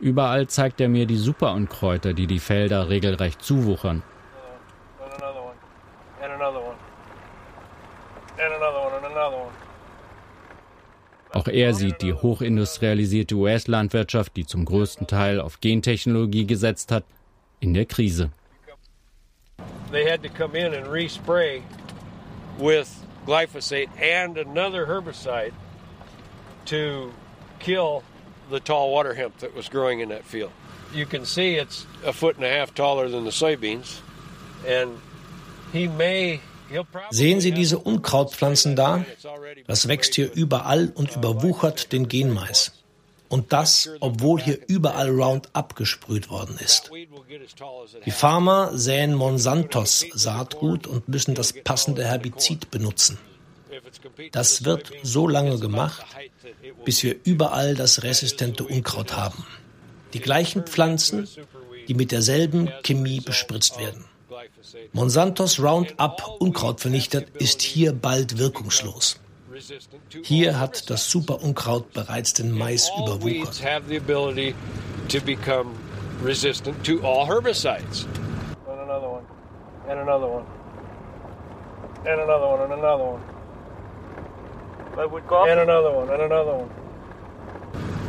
Überall 0.00 0.46
zeigt 0.46 0.80
er 0.80 0.88
mir 0.88 1.04
die 1.04 1.18
Superunkräuter, 1.18 2.14
die 2.14 2.26
die 2.26 2.38
Felder 2.38 2.88
regelrecht 2.88 3.42
zuwuchern. 3.42 4.02
Auch 11.34 11.48
er 11.48 11.74
sieht 11.74 12.00
die 12.00 12.12
hochindustrialisierte 12.14 13.34
US-Landwirtschaft, 13.34 14.36
die 14.36 14.46
zum 14.46 14.64
größten 14.64 15.08
Teil 15.08 15.40
auf 15.40 15.60
Gentechnologie 15.60 16.46
gesetzt 16.46 16.92
hat, 16.92 17.04
in 17.58 17.74
der 17.74 17.86
Krise. 17.86 18.30
They 19.90 20.08
had 20.08 20.22
to 20.22 20.28
come 20.28 20.56
in 20.56 20.74
and 20.74 20.86
respray 20.86 21.62
with 22.56 22.88
glyphosate 23.26 23.88
and 24.00 24.38
another 24.38 24.86
herbicide 24.86 25.52
to 26.66 27.12
kill 27.58 28.04
the 28.50 28.60
tall 28.60 28.92
water 28.92 29.14
hemp 29.14 29.38
that 29.38 29.56
was 29.56 29.68
growing 29.68 30.00
in 30.00 30.10
that 30.10 30.24
field. 30.24 30.52
You 30.92 31.04
can 31.04 31.24
see 31.24 31.56
it's 31.56 31.84
a 32.04 32.12
foot 32.12 32.36
and 32.36 32.44
a 32.44 32.48
half 32.48 32.74
taller 32.74 33.08
than 33.08 33.24
the 33.24 33.32
soybeans, 33.32 34.00
and 34.66 35.00
he 35.72 35.88
may 35.88 36.40
Sehen 37.10 37.40
Sie 37.40 37.52
diese 37.52 37.78
Unkrautpflanzen 37.78 38.76
da? 38.76 39.04
Das 39.66 39.88
wächst 39.88 40.14
hier 40.14 40.32
überall 40.32 40.92
und 40.94 41.16
überwuchert 41.16 41.92
den 41.92 42.08
Genmais. 42.08 42.72
Und 43.28 43.52
das, 43.52 43.90
obwohl 44.00 44.40
hier 44.40 44.58
überall 44.68 45.10
Roundup 45.10 45.74
gesprüht 45.76 46.30
worden 46.30 46.58
ist. 46.62 46.90
Die 48.06 48.10
Farmer 48.10 48.70
säen 48.74 49.14
Monsantos 49.14 50.06
Saatgut 50.12 50.86
und 50.86 51.08
müssen 51.08 51.34
das 51.34 51.52
passende 51.52 52.04
Herbizid 52.04 52.70
benutzen. 52.70 53.18
Das 54.32 54.64
wird 54.64 54.92
so 55.02 55.26
lange 55.26 55.58
gemacht, 55.58 56.04
bis 56.84 57.02
wir 57.02 57.16
überall 57.24 57.74
das 57.74 58.02
resistente 58.02 58.64
Unkraut 58.64 59.16
haben. 59.16 59.44
Die 60.12 60.20
gleichen 60.20 60.64
Pflanzen, 60.64 61.28
die 61.88 61.94
mit 61.94 62.12
derselben 62.12 62.70
Chemie 62.84 63.20
bespritzt 63.20 63.78
werden. 63.78 64.04
Monsantos 64.92 65.60
Roundup 65.60 66.22
Unkrautvernichter 66.40 67.22
ist 67.38 67.62
hier 67.62 67.92
bald 67.92 68.38
wirkungslos. 68.38 69.20
Hier 70.22 70.58
hat 70.58 70.90
das 70.90 71.10
Superunkraut 71.10 71.92
bereits 71.92 72.32
den 72.32 72.50
Mais 72.50 72.90
überwuchert. 72.98 73.62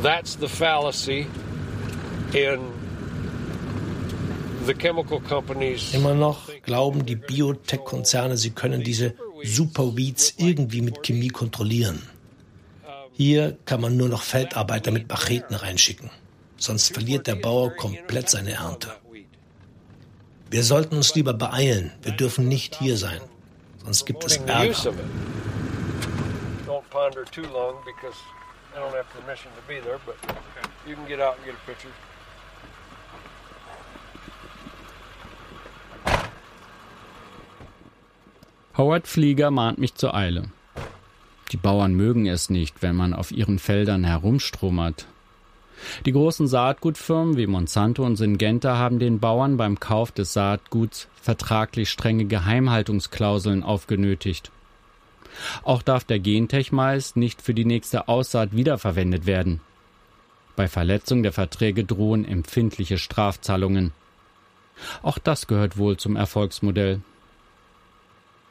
That's 0.02 0.36
the 0.38 0.48
fallacy 0.48 1.26
in 2.32 2.75
Immer 5.92 6.14
noch 6.14 6.48
glauben 6.62 7.06
die 7.06 7.16
Biotech-Konzerne, 7.16 8.36
sie 8.36 8.50
können 8.50 8.82
diese 8.82 9.14
Superweeds 9.42 10.34
irgendwie 10.38 10.80
mit 10.80 11.02
Chemie 11.02 11.28
kontrollieren. 11.28 12.02
Hier 13.12 13.56
kann 13.64 13.80
man 13.80 13.96
nur 13.96 14.08
noch 14.08 14.22
Feldarbeiter 14.22 14.90
mit 14.90 15.08
Macheten 15.08 15.54
reinschicken. 15.56 16.10
Sonst 16.56 16.92
verliert 16.92 17.26
der 17.26 17.36
Bauer 17.36 17.70
komplett 17.74 18.28
seine 18.28 18.52
Ernte. 18.52 18.92
Wir 20.50 20.62
sollten 20.62 20.96
uns 20.96 21.14
lieber 21.14 21.34
beeilen. 21.34 21.92
Wir 22.02 22.12
dürfen 22.12 22.48
nicht 22.48 22.78
hier 22.78 22.96
sein. 22.96 23.20
Sonst 23.84 24.04
gibt 24.04 24.24
es 24.24 24.36
Ärger. 24.36 24.92
Don't 26.66 26.82
Howard 38.76 39.08
Flieger 39.08 39.50
mahnt 39.50 39.78
mich 39.78 39.94
zur 39.94 40.14
Eile. 40.14 40.50
Die 41.50 41.56
Bauern 41.56 41.94
mögen 41.94 42.26
es 42.26 42.50
nicht, 42.50 42.82
wenn 42.82 42.94
man 42.94 43.14
auf 43.14 43.32
ihren 43.32 43.58
Feldern 43.58 44.04
herumstromert. 44.04 45.06
Die 46.04 46.12
großen 46.12 46.46
Saatgutfirmen 46.46 47.38
wie 47.38 47.46
Monsanto 47.46 48.04
und 48.04 48.16
Syngenta 48.16 48.76
haben 48.76 48.98
den 48.98 49.18
Bauern 49.18 49.56
beim 49.56 49.80
Kauf 49.80 50.12
des 50.12 50.34
Saatguts 50.34 51.08
vertraglich 51.22 51.88
strenge 51.88 52.26
Geheimhaltungsklauseln 52.26 53.62
aufgenötigt. 53.62 54.50
Auch 55.62 55.80
darf 55.80 56.04
der 56.04 56.18
Gentech-Mais 56.18 57.16
nicht 57.16 57.40
für 57.40 57.54
die 57.54 57.64
nächste 57.64 58.08
Aussaat 58.08 58.54
wiederverwendet 58.54 59.24
werden. 59.24 59.60
Bei 60.54 60.68
Verletzung 60.68 61.22
der 61.22 61.32
Verträge 61.32 61.84
drohen 61.84 62.26
empfindliche 62.26 62.98
Strafzahlungen. 62.98 63.92
Auch 65.02 65.18
das 65.18 65.46
gehört 65.46 65.78
wohl 65.78 65.96
zum 65.96 66.16
Erfolgsmodell. 66.16 67.00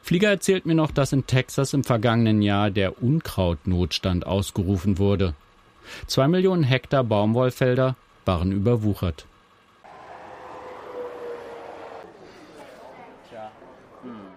Flieger 0.06 0.30
erzählt 0.30 0.68
mir 0.68 0.76
noch, 0.76 0.92
dass 0.92 1.14
in 1.14 1.26
Texas 1.26 1.74
im 1.74 1.84
vergangenen 1.84 2.44
Jahr 2.44 2.70
der 2.70 3.02
Unkrautnotstand 3.02 4.28
ausgerufen 4.28 5.00
wurde. 5.00 5.34
Zwei 6.06 6.28
Millionen 6.28 6.62
Hektar 6.62 7.04
Baumwollfelder 7.04 7.96
waren 8.24 8.52
überwuchert. 8.52 9.26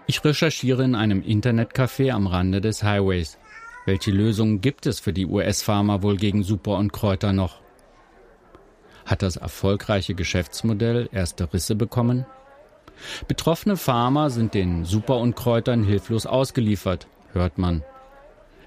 Ich 0.07 0.25
recherchiere 0.25 0.85
in 0.85 0.95
einem 0.95 1.21
Internetcafé 1.21 2.13
am 2.13 2.29
Rande 2.29 2.63
des 2.63 2.83
Highways. 2.83 3.37
Welche 3.85 4.11
Lösungen 4.11 4.63
gibt 4.63 4.87
es 4.87 5.01
für 5.01 5.13
die 5.13 5.27
US-Farmer 5.27 6.03
wohl 6.03 6.17
gegen 6.17 6.45
Super 6.45 6.79
und 6.79 6.95
Kräuter 6.95 7.35
noch? 7.35 7.61
Hat 9.05 9.21
das 9.21 9.37
erfolgreiche 9.37 10.15
Geschäftsmodell 10.15 11.11
erste 11.13 11.53
Risse 11.53 11.75
bekommen? 11.75 12.25
Betroffene 13.27 13.77
Farmer 13.77 14.31
sind 14.31 14.55
den 14.55 14.85
Superunkräutern 14.85 15.85
hilflos 15.85 16.27
ausgeliefert, 16.27 17.07
hört 17.33 17.59
man. 17.59 17.83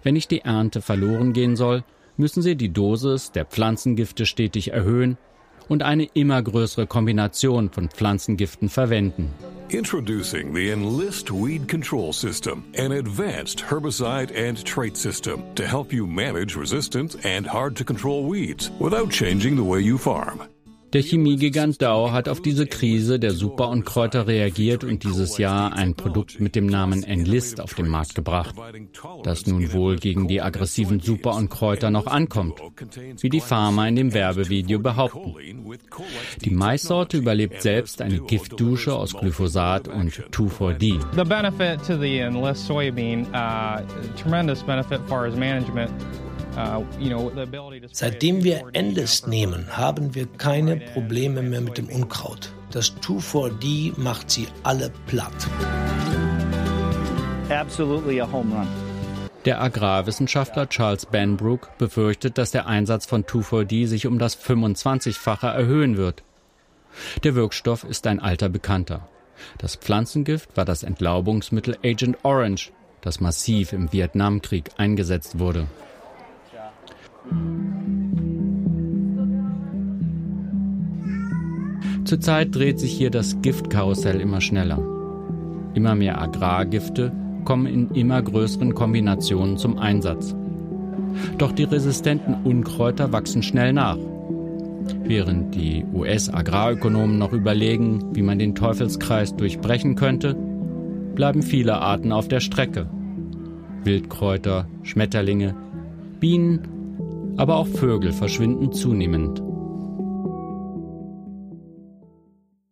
Wenn 0.04 0.14
nicht 0.14 0.32
die 0.32 0.42
Ernte 0.42 0.82
verloren 0.82 1.34
gehen 1.34 1.56
soll, 1.56 1.84
müssen 2.18 2.42
sie 2.42 2.56
die 2.56 2.74
Dosis 2.74 3.32
der 3.32 3.46
Pflanzengifte 3.46 4.26
stetig 4.26 4.72
erhöhen 4.74 5.18
und 5.68 5.84
eine 5.84 6.06
immer 6.14 6.42
größere 6.42 6.88
Kombination 6.88 7.70
von 7.70 7.90
Pflanzengiften 7.90 8.70
verwenden. 8.70 9.34
Introducing 9.70 10.54
the 10.54 10.70
Enlist 10.70 11.32
Weed 11.32 11.70
Control 11.70 12.12
System, 12.12 12.66
an 12.78 12.92
advanced 12.92 13.62
herbicide 13.62 14.32
and 14.36 14.62
trait 14.66 14.98
system 14.98 15.44
to 15.56 15.64
help 15.64 15.94
you 15.94 16.06
manage 16.06 16.58
resistant 16.58 17.16
and 17.26 17.48
hard 17.48 17.78
to 17.78 17.86
control 17.86 18.30
weeds 18.30 18.70
without 18.80 19.10
changing 19.10 19.56
the 19.56 19.64
way 19.64 19.80
you 19.80 19.98
farm. 19.98 20.42
Der 20.94 21.02
Chemiegigant 21.02 21.82
Dow 21.82 22.12
hat 22.12 22.28
auf 22.28 22.42
diese 22.42 22.68
Krise 22.68 23.18
der 23.18 23.32
Super- 23.32 23.70
und 23.70 23.86
Kräuter 23.86 24.28
reagiert 24.28 24.84
und 24.84 25.04
dieses 25.04 25.38
Jahr 25.38 25.72
ein 25.74 25.96
Produkt 25.96 26.42
mit 26.42 26.54
dem 26.56 26.66
Namen 26.66 27.04
Enlist 27.04 27.62
auf 27.62 27.74
den 27.74 27.88
Markt 27.88 28.14
gebracht, 28.14 28.56
das 29.24 29.48
nun 29.48 29.72
wohl 29.72 29.96
gegen 29.96 30.28
die 30.28 30.42
aggressiven 30.42 31.00
Super- 31.00 31.36
und 31.36 31.50
Kräuter 31.50 31.92
noch 31.92 32.08
ankommt, 32.08 32.60
wie 33.22 33.30
die 33.30 33.40
Farmer 33.40 33.88
in 33.88 33.96
dem 33.96 34.14
Werbevideo 34.14 34.80
behaupten. 34.80 35.34
Die 36.44 36.50
Maissorte 36.50 37.18
überlebt 37.18 37.62
selbst 37.62 38.02
eine 38.02 38.20
Giftdusche 38.20 38.94
aus 38.94 39.14
Glyphosat 39.14 39.88
und 39.88 40.12
2,4-D. 40.12 41.00
The 41.16 41.24
benefit 41.24 41.86
to 41.88 41.98
the 41.98 42.20
Enlist 42.20 42.68
soybean, 42.68 43.26
uh, 43.34 43.82
tremendous 44.22 44.62
benefit 44.64 45.00
for 45.08 45.26
its 45.26 45.38
management. 45.38 45.92
Uh, 46.58 46.84
Seitdem 47.92 48.44
wir 48.44 48.64
Enlist 48.74 49.28
nehmen, 49.28 49.78
haben 49.78 50.14
wir 50.16 50.26
keine 50.26 50.78
Probleme 50.78 51.42
mehr 51.42 51.62
mit 51.62 51.78
dem 51.78 51.88
Unkraut. 51.88 52.52
Das 52.72 52.94
2,4-D 52.98 53.94
macht 53.96 54.30
sie 54.30 54.48
alle 54.64 54.92
platt. 55.08 55.48
Absolutely 57.50 58.20
a 58.22 58.30
home 58.30 58.54
run. 58.54 58.68
Der 59.46 59.62
Agrarwissenschaftler 59.62 60.70
Charles 60.70 61.06
Benbrook 61.06 61.78
befürchtet, 61.78 62.38
dass 62.38 62.52
der 62.52 62.68
Einsatz 62.68 63.06
von 63.06 63.24
2,4-D 63.24 63.86
sich 63.86 64.06
um 64.06 64.20
das 64.20 64.38
25-fache 64.38 65.48
erhöhen 65.48 65.98
wird. 65.98 66.24
Der 67.24 67.34
Wirkstoff 67.34 67.84
ist 67.84 68.06
ein 68.08 68.20
alter 68.20 68.50
Bekannter. 68.50 69.08
Das 69.58 69.76
Pflanzengift 69.76 70.56
war 70.56 70.66
das 70.66 70.84
Entlaubungsmittel 70.84 71.78
Agent 71.84 72.18
Orange, 72.24 72.72
das 73.02 73.20
massiv 73.20 73.74
im 73.74 73.92
Vietnamkrieg 73.92 74.70
eingesetzt 74.78 75.40
wurde. 75.40 75.66
Zurzeit 82.06 82.54
dreht 82.54 82.80
sich 82.80 82.92
hier 82.92 83.10
das 83.10 83.42
Giftkarussell 83.42 84.20
immer 84.20 84.42
schneller. 84.42 84.80
Immer 85.76 85.96
mehr 85.96 86.22
Agrargifte 86.22 87.12
kommen 87.46 87.68
in 87.68 87.90
immer 87.92 88.22
größeren 88.22 88.76
Kombinationen 88.76 89.58
zum 89.58 89.78
Einsatz. 89.78 90.36
Doch 91.38 91.52
die 91.52 91.64
resistenten 91.64 92.36
Unkräuter 92.44 93.14
wachsen 93.14 93.44
schnell 93.44 93.74
nach. 93.74 93.98
Während 95.04 95.56
die 95.56 95.86
US-Agrarökonomen 95.94 97.18
noch 97.18 97.34
überlegen, 97.34 98.16
wie 98.16 98.24
man 98.24 98.40
den 98.40 98.56
Teufelskreis 98.56 99.36
durchbrechen 99.36 99.96
könnte, 99.96 100.36
bleiben 101.16 101.44
viele 101.44 101.78
Arten 101.78 102.12
auf 102.12 102.28
der 102.28 102.40
Strecke. 102.40 102.90
Wildkräuter, 103.84 104.68
Schmetterlinge, 104.84 105.56
Bienen 106.20 106.81
aber 107.38 107.56
auch 107.56 107.68
Vögel 107.68 108.12
verschwinden 108.12 108.72
zunehmend. 108.72 109.42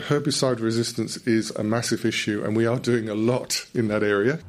Herbicide 0.08 0.62
resistance 0.62 1.18
is 1.18 1.56
a 1.56 1.64
massive 1.64 2.08
issue 2.08 2.44
and 2.44 2.58
we 2.58 2.68
are 2.68 2.80
doing 2.80 3.10
a 3.10 3.14
lot 3.14 3.68
in 3.74 3.90
that 3.90 4.02
area. 4.02 4.40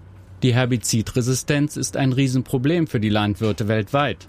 Die 0.43 0.55
Herbizidresistenz 0.55 1.77
ist 1.77 1.99
ein 1.99 2.15
Riesenproblem 2.15 2.87
für 2.87 2.99
die 2.99 3.11
Landwirte 3.11 3.69
weltweit, 3.69 4.27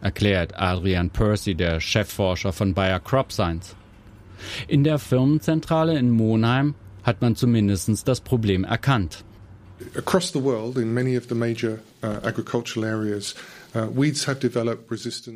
erklärt 0.00 0.52
Adrian 0.54 1.10
Percy, 1.10 1.56
der 1.56 1.80
Chefforscher 1.80 2.52
von 2.52 2.72
Bayer 2.72 3.00
Crop 3.00 3.32
Science. 3.32 3.74
In 4.68 4.84
der 4.84 4.98
Firmenzentrale 4.98 5.98
in 5.98 6.10
Monheim 6.10 6.74
hat 7.02 7.20
man 7.20 7.34
zumindest 7.34 8.06
das 8.06 8.20
Problem 8.20 8.62
erkannt. 8.62 9.24
Across 9.96 10.32
the 10.32 10.42
world, 10.42 10.76
in 10.76 10.92
many 10.92 11.16
of 11.16 11.24
the 11.28 11.34
major 11.34 11.80
uh, 12.04 12.18
agricultural 12.22 12.84
areas, 12.84 13.34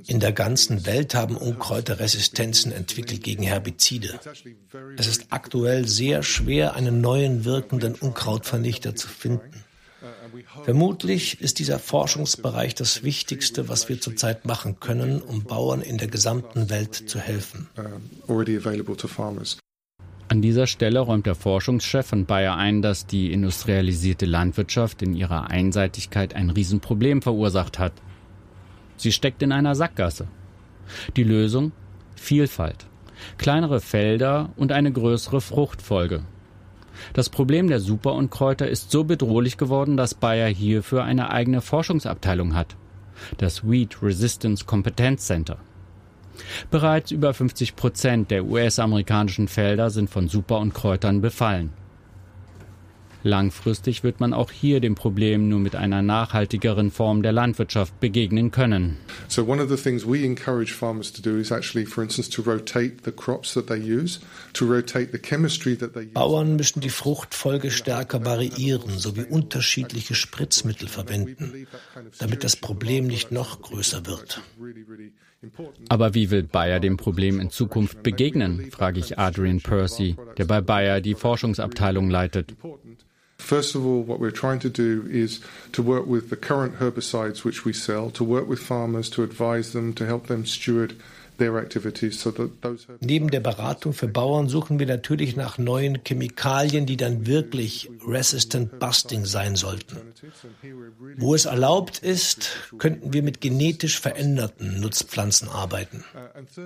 in 0.06 0.20
der 0.20 0.32
ganzen 0.32 0.86
Welt 0.86 1.14
haben 1.14 1.36
Unkräuter 1.36 2.00
Resistenzen 2.00 2.72
entwickelt 2.72 3.22
gegen 3.22 3.42
Herbizide. 3.42 4.18
Es 4.96 5.06
ist 5.06 5.26
aktuell 5.30 5.86
sehr 5.86 6.22
schwer, 6.22 6.74
einen 6.74 7.00
neuen 7.00 7.44
wirkenden 7.44 7.94
Unkrautvernichter 7.94 8.96
zu 8.96 9.08
finden. 9.08 9.64
Vermutlich 10.64 11.40
ist 11.40 11.58
dieser 11.58 11.78
Forschungsbereich 11.78 12.74
das 12.74 13.02
Wichtigste, 13.04 13.68
was 13.68 13.88
wir 13.88 14.00
zurzeit 14.00 14.44
machen 14.44 14.80
können, 14.80 15.20
um 15.20 15.44
Bauern 15.44 15.80
in 15.80 15.98
der 15.98 16.08
gesamten 16.08 16.70
Welt 16.70 16.94
zu 16.94 17.18
helfen. 17.18 17.68
An 20.28 20.42
dieser 20.42 20.66
Stelle 20.66 21.00
räumt 21.00 21.26
der 21.26 21.34
Forschungschef 21.34 22.06
von 22.06 22.24
Bayer 22.24 22.56
ein, 22.56 22.82
dass 22.82 23.06
die 23.06 23.32
industrialisierte 23.32 24.26
Landwirtschaft 24.26 25.02
in 25.02 25.14
ihrer 25.14 25.50
Einseitigkeit 25.50 26.34
ein 26.34 26.50
Riesenproblem 26.50 27.22
verursacht 27.22 27.78
hat. 27.78 27.92
Sie 28.96 29.12
steckt 29.12 29.42
in 29.42 29.52
einer 29.52 29.74
Sackgasse. 29.74 30.26
Die 31.16 31.24
Lösung? 31.24 31.72
Vielfalt. 32.16 32.86
Kleinere 33.38 33.80
Felder 33.80 34.50
und 34.56 34.72
eine 34.72 34.92
größere 34.92 35.40
Fruchtfolge. 35.40 36.22
Das 37.12 37.28
Problem 37.28 37.68
der 37.68 37.80
Superunkräuter 37.80 38.68
ist 38.68 38.90
so 38.90 39.04
bedrohlich 39.04 39.56
geworden, 39.56 39.96
dass 39.96 40.14
Bayer 40.14 40.48
hierfür 40.48 41.04
eine 41.04 41.30
eigene 41.30 41.60
Forschungsabteilung 41.60 42.54
hat. 42.54 42.76
Das 43.38 43.68
Weed 43.68 44.02
Resistance 44.02 44.64
Competence 44.64 45.26
Center. 45.26 45.58
Bereits 46.70 47.10
über 47.10 47.32
50 47.32 47.76
Prozent 47.76 48.30
der 48.30 48.44
US-amerikanischen 48.44 49.48
Felder 49.48 49.90
sind 49.90 50.10
von 50.10 50.28
Superunkräutern 50.28 51.20
befallen. 51.20 51.72
Langfristig 53.26 54.04
wird 54.04 54.20
man 54.20 54.34
auch 54.34 54.50
hier 54.50 54.80
dem 54.80 54.94
Problem 54.94 55.48
nur 55.48 55.58
mit 55.58 55.74
einer 55.76 56.02
nachhaltigeren 56.02 56.90
Form 56.90 57.22
der 57.22 57.32
Landwirtschaft 57.32 57.98
begegnen 57.98 58.50
können. 58.50 58.98
So 59.28 59.44
one 59.46 59.62
of 59.62 59.70
the 59.70 59.76
things 59.76 60.06
we 60.06 60.22
encourage 60.22 60.74
farmers 60.74 61.10
to 61.10 61.22
do 61.22 61.38
is 61.38 61.50
actually 61.50 61.86
for 61.86 62.04
instance 62.04 62.28
to 62.28 62.42
rotate 62.42 62.96
the 63.06 63.12
crops 63.12 63.54
that 63.54 63.68
they 63.68 63.78
use, 63.78 64.20
to 64.52 64.66
rotate 64.66 65.08
the 65.12 65.18
chemistry 65.18 65.74
that 65.74 65.94
they 65.94 66.02
use. 66.02 66.12
Bauern 66.12 66.56
müssen 66.56 66.82
die 66.82 66.90
Fruchtfolge 66.90 67.70
stärker 67.70 68.26
variieren 68.26 68.98
sowie 68.98 69.24
unterschiedliche 69.24 70.14
Spritzmittel 70.14 70.88
verwenden, 70.88 71.66
damit 72.18 72.44
das 72.44 72.56
Problem 72.56 73.06
nicht 73.06 73.32
noch 73.32 73.62
größer 73.62 74.04
wird. 74.04 74.42
Aber 75.88 76.14
wie 76.14 76.30
will 76.30 76.42
Bayer 76.42 76.80
dem 76.80 76.98
Problem 76.98 77.40
in 77.40 77.50
Zukunft 77.50 78.02
begegnen, 78.02 78.70
frage 78.70 79.00
ich 79.00 79.18
Adrian 79.18 79.60
Percy, 79.60 80.16
der 80.36 80.44
bei 80.44 80.60
Bayer 80.60 81.00
die 81.00 81.14
Forschungsabteilung 81.14 82.10
leitet. 82.10 82.54
First 83.44 83.74
of 83.74 83.84
all, 83.84 84.02
what 84.02 84.20
we're 84.20 84.30
trying 84.30 84.60
to 84.60 84.70
do 84.70 85.06
is 85.10 85.40
to 85.72 85.82
work 85.82 86.06
with 86.06 86.30
the 86.30 86.36
current 86.36 86.78
herbicides 86.80 87.44
which 87.44 87.66
we 87.66 87.74
sell, 87.74 88.10
to 88.12 88.24
work 88.24 88.48
with 88.48 88.58
farmers, 88.58 89.10
to 89.10 89.22
advise 89.22 89.72
them, 89.72 89.92
to 89.94 90.06
help 90.06 90.28
them 90.28 90.46
steward 90.46 90.94
Neben 93.00 93.30
der 93.30 93.40
Beratung 93.40 93.92
für 93.92 94.06
Bauern 94.06 94.48
suchen 94.48 94.78
wir 94.78 94.86
natürlich 94.86 95.34
nach 95.34 95.58
neuen 95.58 95.98
Chemikalien, 96.06 96.86
die 96.86 96.96
dann 96.96 97.26
wirklich 97.26 97.90
resistant 98.06 98.78
busting 98.78 99.24
sein 99.24 99.56
sollten. 99.56 99.96
Wo 101.16 101.34
es 101.34 101.46
erlaubt 101.46 101.98
ist, 101.98 102.50
könnten 102.78 103.12
wir 103.12 103.24
mit 103.24 103.40
genetisch 103.40 103.98
veränderten 103.98 104.80
Nutzpflanzen 104.80 105.48
arbeiten. 105.48 106.04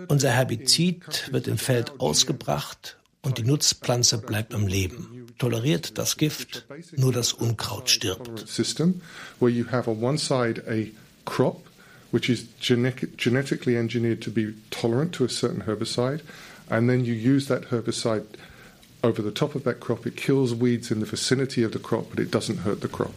Unser 0.08 0.30
Herbizid 0.30 1.32
wird 1.32 1.48
im 1.48 1.56
Feld 1.56 1.98
ausgebracht 1.98 2.98
und 3.22 3.38
die 3.38 3.44
Nutzpflanze 3.44 4.18
bleibt 4.18 4.54
am 4.54 4.66
Leben. 4.66 5.17
Toleriert 5.38 5.98
das 5.98 6.16
Gift, 6.16 6.66
nur 6.96 7.12
das 7.12 7.32
Unkraut 7.32 7.88
stirbt. 7.90 8.44
crop 11.24 11.68
which 12.10 12.30
is 12.30 12.48
genetic, 12.60 13.16
genetically 13.16 13.76
engineered 13.76 14.22
to 14.22 14.30
be 14.30 14.54
tolerant 14.70 15.12
to 15.12 15.24
a 15.24 15.28
certain 15.28 15.62
herbicide, 15.62 16.22
and 16.70 16.88
then 16.88 17.04
you 17.04 17.12
use 17.12 17.48
that 17.48 17.70
herbicide 17.70 18.24
over 19.02 19.22
the 19.22 19.30
top 19.30 19.54
of 19.54 19.64
that 19.64 19.80
crop. 19.80 20.06
It 20.06 20.16
kills 20.16 20.54
weeds 20.54 20.90
in 20.90 21.00
the 21.00 21.06
vicinity 21.06 21.62
of 21.62 21.72
the 21.72 21.78
crop, 21.78 22.10
but 22.10 22.18
it 22.18 22.30
doesn't 22.30 22.58
hurt 22.58 22.80
the 22.80 22.88
crop. 22.88 23.14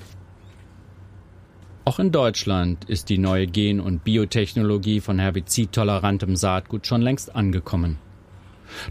Auch 1.83 1.99
in 1.99 2.11
Deutschland 2.11 2.85
ist 2.87 3.09
die 3.09 3.17
neue 3.17 3.47
Gen- 3.47 3.79
und 3.79 4.03
Biotechnologie 4.03 5.01
von 5.01 5.17
herbizidtolerantem 5.17 6.35
Saatgut 6.35 6.85
schon 6.85 7.01
längst 7.01 7.35
angekommen. 7.35 7.97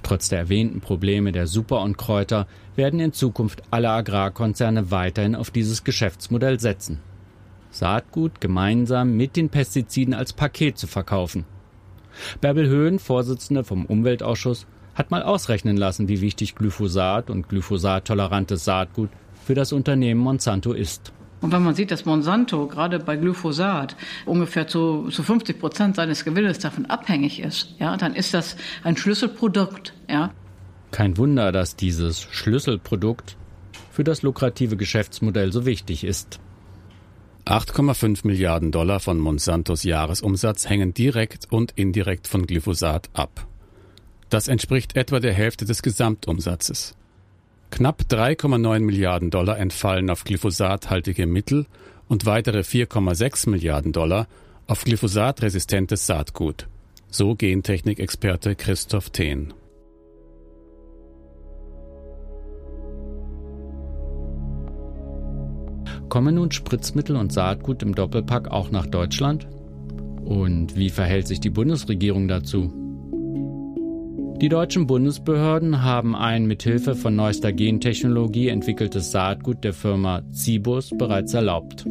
Trotz 0.02 0.28
der 0.28 0.38
erwähnten 0.38 0.80
Probleme 0.80 1.32
der 1.32 1.46
Super- 1.46 1.82
und 1.82 1.98
Kräuter 1.98 2.46
werden 2.76 3.00
in 3.00 3.12
Zukunft 3.12 3.62
alle 3.70 3.90
Agrarkonzerne 3.90 4.90
weiterhin 4.90 5.34
auf 5.34 5.50
dieses 5.50 5.84
Geschäftsmodell 5.84 6.60
setzen. 6.60 7.00
Saatgut 7.70 8.40
gemeinsam 8.40 9.16
mit 9.16 9.36
den 9.36 9.48
Pestiziden 9.48 10.14
als 10.14 10.32
Paket 10.32 10.78
zu 10.78 10.86
verkaufen. 10.86 11.44
Bärbel 12.40 12.68
Höhn, 12.68 12.98
Vorsitzende 12.98 13.64
vom 13.64 13.86
Umweltausschuss, 13.86 14.66
hat 14.94 15.10
mal 15.10 15.22
ausrechnen 15.22 15.76
lassen, 15.76 16.08
wie 16.08 16.20
wichtig 16.20 16.56
Glyphosat 16.56 17.30
und 17.30 17.48
glyphosat-tolerantes 17.48 18.64
Saatgut 18.64 19.10
für 19.44 19.54
das 19.54 19.72
Unternehmen 19.72 20.20
Monsanto 20.20 20.72
ist. 20.72 21.12
Und 21.40 21.52
wenn 21.52 21.62
man 21.62 21.74
sieht, 21.74 21.90
dass 21.90 22.04
Monsanto 22.04 22.66
gerade 22.66 22.98
bei 22.98 23.16
Glyphosat 23.16 23.96
ungefähr 24.26 24.66
zu, 24.66 25.08
zu 25.10 25.22
50 25.22 25.58
Prozent 25.58 25.96
seines 25.96 26.24
Gewinnes 26.24 26.58
davon 26.58 26.86
abhängig 26.86 27.40
ist, 27.40 27.74
ja, 27.78 27.96
dann 27.96 28.14
ist 28.14 28.34
das 28.34 28.56
ein 28.84 28.96
Schlüsselprodukt. 28.96 29.94
Ja. 30.08 30.32
Kein 30.90 31.16
Wunder, 31.16 31.52
dass 31.52 31.76
dieses 31.76 32.22
Schlüsselprodukt 32.22 33.36
für 33.90 34.04
das 34.04 34.22
lukrative 34.22 34.76
Geschäftsmodell 34.76 35.52
so 35.52 35.64
wichtig 35.64 36.04
ist. 36.04 36.40
8,5 37.46 38.26
Milliarden 38.26 38.70
Dollar 38.70 39.00
von 39.00 39.18
Monsantos 39.18 39.82
Jahresumsatz 39.82 40.68
hängen 40.68 40.94
direkt 40.94 41.46
und 41.50 41.72
indirekt 41.72 42.28
von 42.28 42.46
Glyphosat 42.46 43.08
ab. 43.14 43.46
Das 44.28 44.46
entspricht 44.46 44.96
etwa 44.96 45.20
der 45.20 45.32
Hälfte 45.32 45.64
des 45.64 45.82
Gesamtumsatzes. 45.82 46.94
Knapp 47.70 48.02
3,9 48.10 48.80
Milliarden 48.80 49.30
Dollar 49.30 49.58
entfallen 49.58 50.10
auf 50.10 50.24
glyphosathaltige 50.24 51.26
Mittel 51.26 51.66
und 52.08 52.26
weitere 52.26 52.60
4,6 52.60 53.48
Milliarden 53.48 53.92
Dollar 53.92 54.26
auf 54.66 54.84
glyphosatresistentes 54.84 56.06
Saatgut. 56.06 56.66
So 57.10 57.34
Gentechnikexperte 57.34 58.56
Christoph 58.56 59.10
Thehn. 59.10 59.54
Kommen 66.08 66.34
nun 66.34 66.50
Spritzmittel 66.50 67.14
und 67.14 67.32
Saatgut 67.32 67.84
im 67.84 67.94
Doppelpack 67.94 68.48
auch 68.48 68.70
nach 68.72 68.86
Deutschland? 68.86 69.46
Und 70.24 70.76
wie 70.76 70.90
verhält 70.90 71.28
sich 71.28 71.38
die 71.38 71.50
Bundesregierung 71.50 72.26
dazu? 72.26 72.72
Die 74.40 74.48
deutschen 74.48 74.86
Bundesbehörden 74.86 75.82
haben 75.82 76.16
ein 76.16 76.46
mit 76.46 76.62
Hilfe 76.62 76.94
von 76.94 77.14
neuester 77.14 77.52
Gentechnologie 77.52 78.48
entwickeltes 78.48 79.10
Saatgut 79.10 79.62
der 79.64 79.74
Firma 79.74 80.22
Cibus 80.32 80.90
bereits 80.96 81.34
erlaubt. 81.34 81.84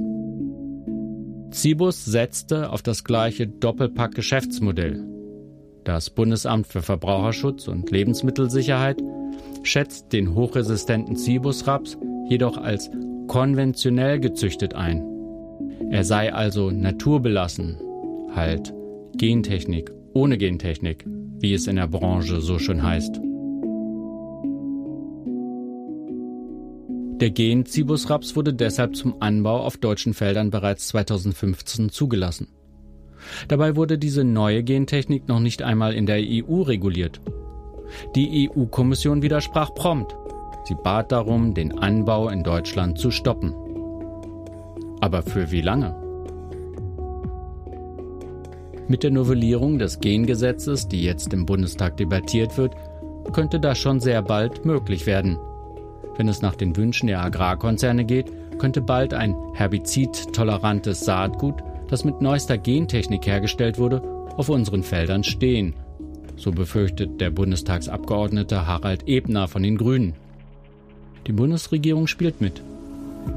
Cibus 1.52 2.06
setzte 2.06 2.72
auf 2.72 2.82
das 2.82 3.04
gleiche 3.04 3.46
Doppelpack-Geschäftsmodell. 3.46 5.06
Das 5.84 6.10
Bundesamt 6.10 6.66
für 6.66 6.82
Verbraucherschutz 6.82 7.68
und 7.68 7.92
Lebensmittelsicherheit 7.92 9.00
schätzt 9.62 10.12
den 10.12 10.34
hochresistenten 10.34 11.18
Cibus-Raps 11.18 12.00
jedoch 12.30 12.58
als 12.58 12.90
konventionell 13.28 14.20
gezüchtet 14.20 14.74
ein. 14.74 15.06
Er 15.92 16.04
sei 16.04 16.34
also 16.34 16.72
naturbelassen, 16.72 17.78
halt 18.34 18.74
Gentechnik 19.16 19.92
ohne 20.14 20.40
Gentechnik, 20.40 21.06
wie 21.39 21.54
es 21.54 21.67
in 21.67 21.75
der 21.78 21.88
Branche 21.88 22.41
so 22.41 22.60
schön 22.60 22.84
heißt. 22.84 23.19
Der 27.19 27.32
Gen 27.32 27.65
Cibus-Raps 27.65 28.38
wurde 28.38 28.54
deshalb 28.54 28.95
zum 28.95 29.21
Anbau 29.21 29.60
auf 29.60 29.75
deutschen 29.75 30.13
Feldern 30.13 30.52
bereits 30.52 30.88
2015 30.88 31.89
zugelassen. 31.89 32.47
Dabei 33.49 33.75
wurde 33.75 33.97
diese 33.97 34.23
neue 34.23 34.63
Gentechnik 34.63 35.28
noch 35.28 35.41
nicht 35.41 35.62
einmal 35.62 35.93
in 35.93 36.06
der 36.06 36.19
EU 36.19 36.62
reguliert. 36.62 37.19
Die 38.15 38.49
EU-Kommission 38.49 39.21
widersprach 39.21 39.73
prompt. 39.75 40.15
Sie 40.63 40.75
bat 40.75 41.12
darum, 41.12 41.54
den 41.54 41.78
Anbau 41.78 42.30
in 42.30 42.43
Deutschland 42.43 42.97
zu 42.97 43.12
stoppen. 43.12 43.54
Aber 45.02 45.21
für 45.21 45.52
wie 45.52 45.62
lange? 45.62 45.99
Mit 48.89 49.04
der 49.04 49.12
Novellierung 49.12 49.78
des 49.78 49.99
Gengesetzes, 49.99 50.88
die 50.88 51.04
jetzt 51.04 51.32
im 51.32 51.45
Bundestag 51.45 51.95
debattiert 51.97 52.58
wird, 52.58 52.73
könnte 53.34 53.60
das 53.60 53.78
schon 53.78 53.99
sehr 53.99 54.23
bald 54.23 54.65
möglich 54.65 55.06
werden. 55.06 55.38
Wenn 56.17 56.28
es 56.28 56.41
nach 56.41 56.56
den 56.56 56.75
Wünschen 56.75 57.06
der 57.06 57.21
Agrarkonzerne 57.21 58.04
geht, 58.04 58.32
könnte 58.58 58.82
bald 58.82 59.13
ein 59.13 59.36
herbizidtolerantes 59.54 61.02
Saatgut, 61.02 61.54
das 61.88 62.04
mit 62.04 62.19
neuester 62.19 62.58
Gentechnik 62.58 63.28
hergestellt 63.28 63.78
wurde, 63.78 64.02
auf 64.38 64.49
unseren 64.49 64.82
Feldern 64.82 65.23
stehen. 65.23 65.75
So 66.36 66.52
befürchtet 66.52 67.21
der 67.21 67.30
Bundestagsabgeordnete 67.30 68.65
Harald 68.65 69.08
Ebner 69.08 69.47
von 69.47 69.62
den 69.62 69.78
Grünen. 69.78 70.15
Die 71.28 71.34
Bundesregierung 71.34 72.08
spielt 72.08 72.41
mit. 72.41 72.63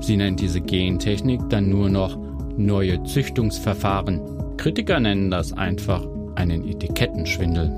Sie 0.01 0.17
nennt 0.17 0.41
diese 0.41 0.63
Gentechnik 0.63 1.43
dann 1.51 1.69
nur 1.69 1.91
noch 1.91 2.17
neue 2.57 3.05
Züchtungsverfahren. 3.05 4.42
Kritiker 4.57 5.01
nennen 5.01 5.31
das 5.31 5.53
einfach 5.53 6.07
einen 6.35 6.67
Etikettenschwindel. 6.69 7.71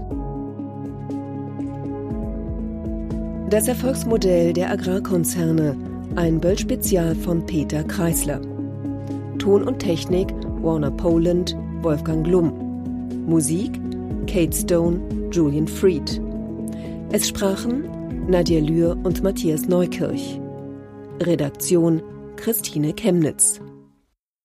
Das 3.51 3.69
Erfolgsmodell 3.69 4.53
der 4.53 4.71
Agrarkonzerne, 4.71 5.77
ein 6.17 6.41
Böll-Spezial 6.41 7.15
von 7.15 7.45
Peter 7.47 7.85
Kreisler. 7.85 8.41
Ton 9.39 9.63
und 9.63 9.79
Technik 9.79 10.33
Warner 10.63 10.91
Poland, 10.91 11.57
Wolfgang 11.83 12.25
Glum. 12.25 12.53
Musik 13.27 13.79
Kate 14.27 14.57
Stone, 14.57 15.31
Julian 15.31 15.69
Fried. 15.69 16.21
Es 17.13 17.29
sprachen 17.29 17.85
Nadja 18.29 18.61
Lühr 18.61 18.97
und 19.05 19.23
Matthias 19.23 19.69
Neukirch. 19.69 20.41
Redaktion 21.21 22.03
Christine 22.37 22.93
Chemnitz. 22.95 23.61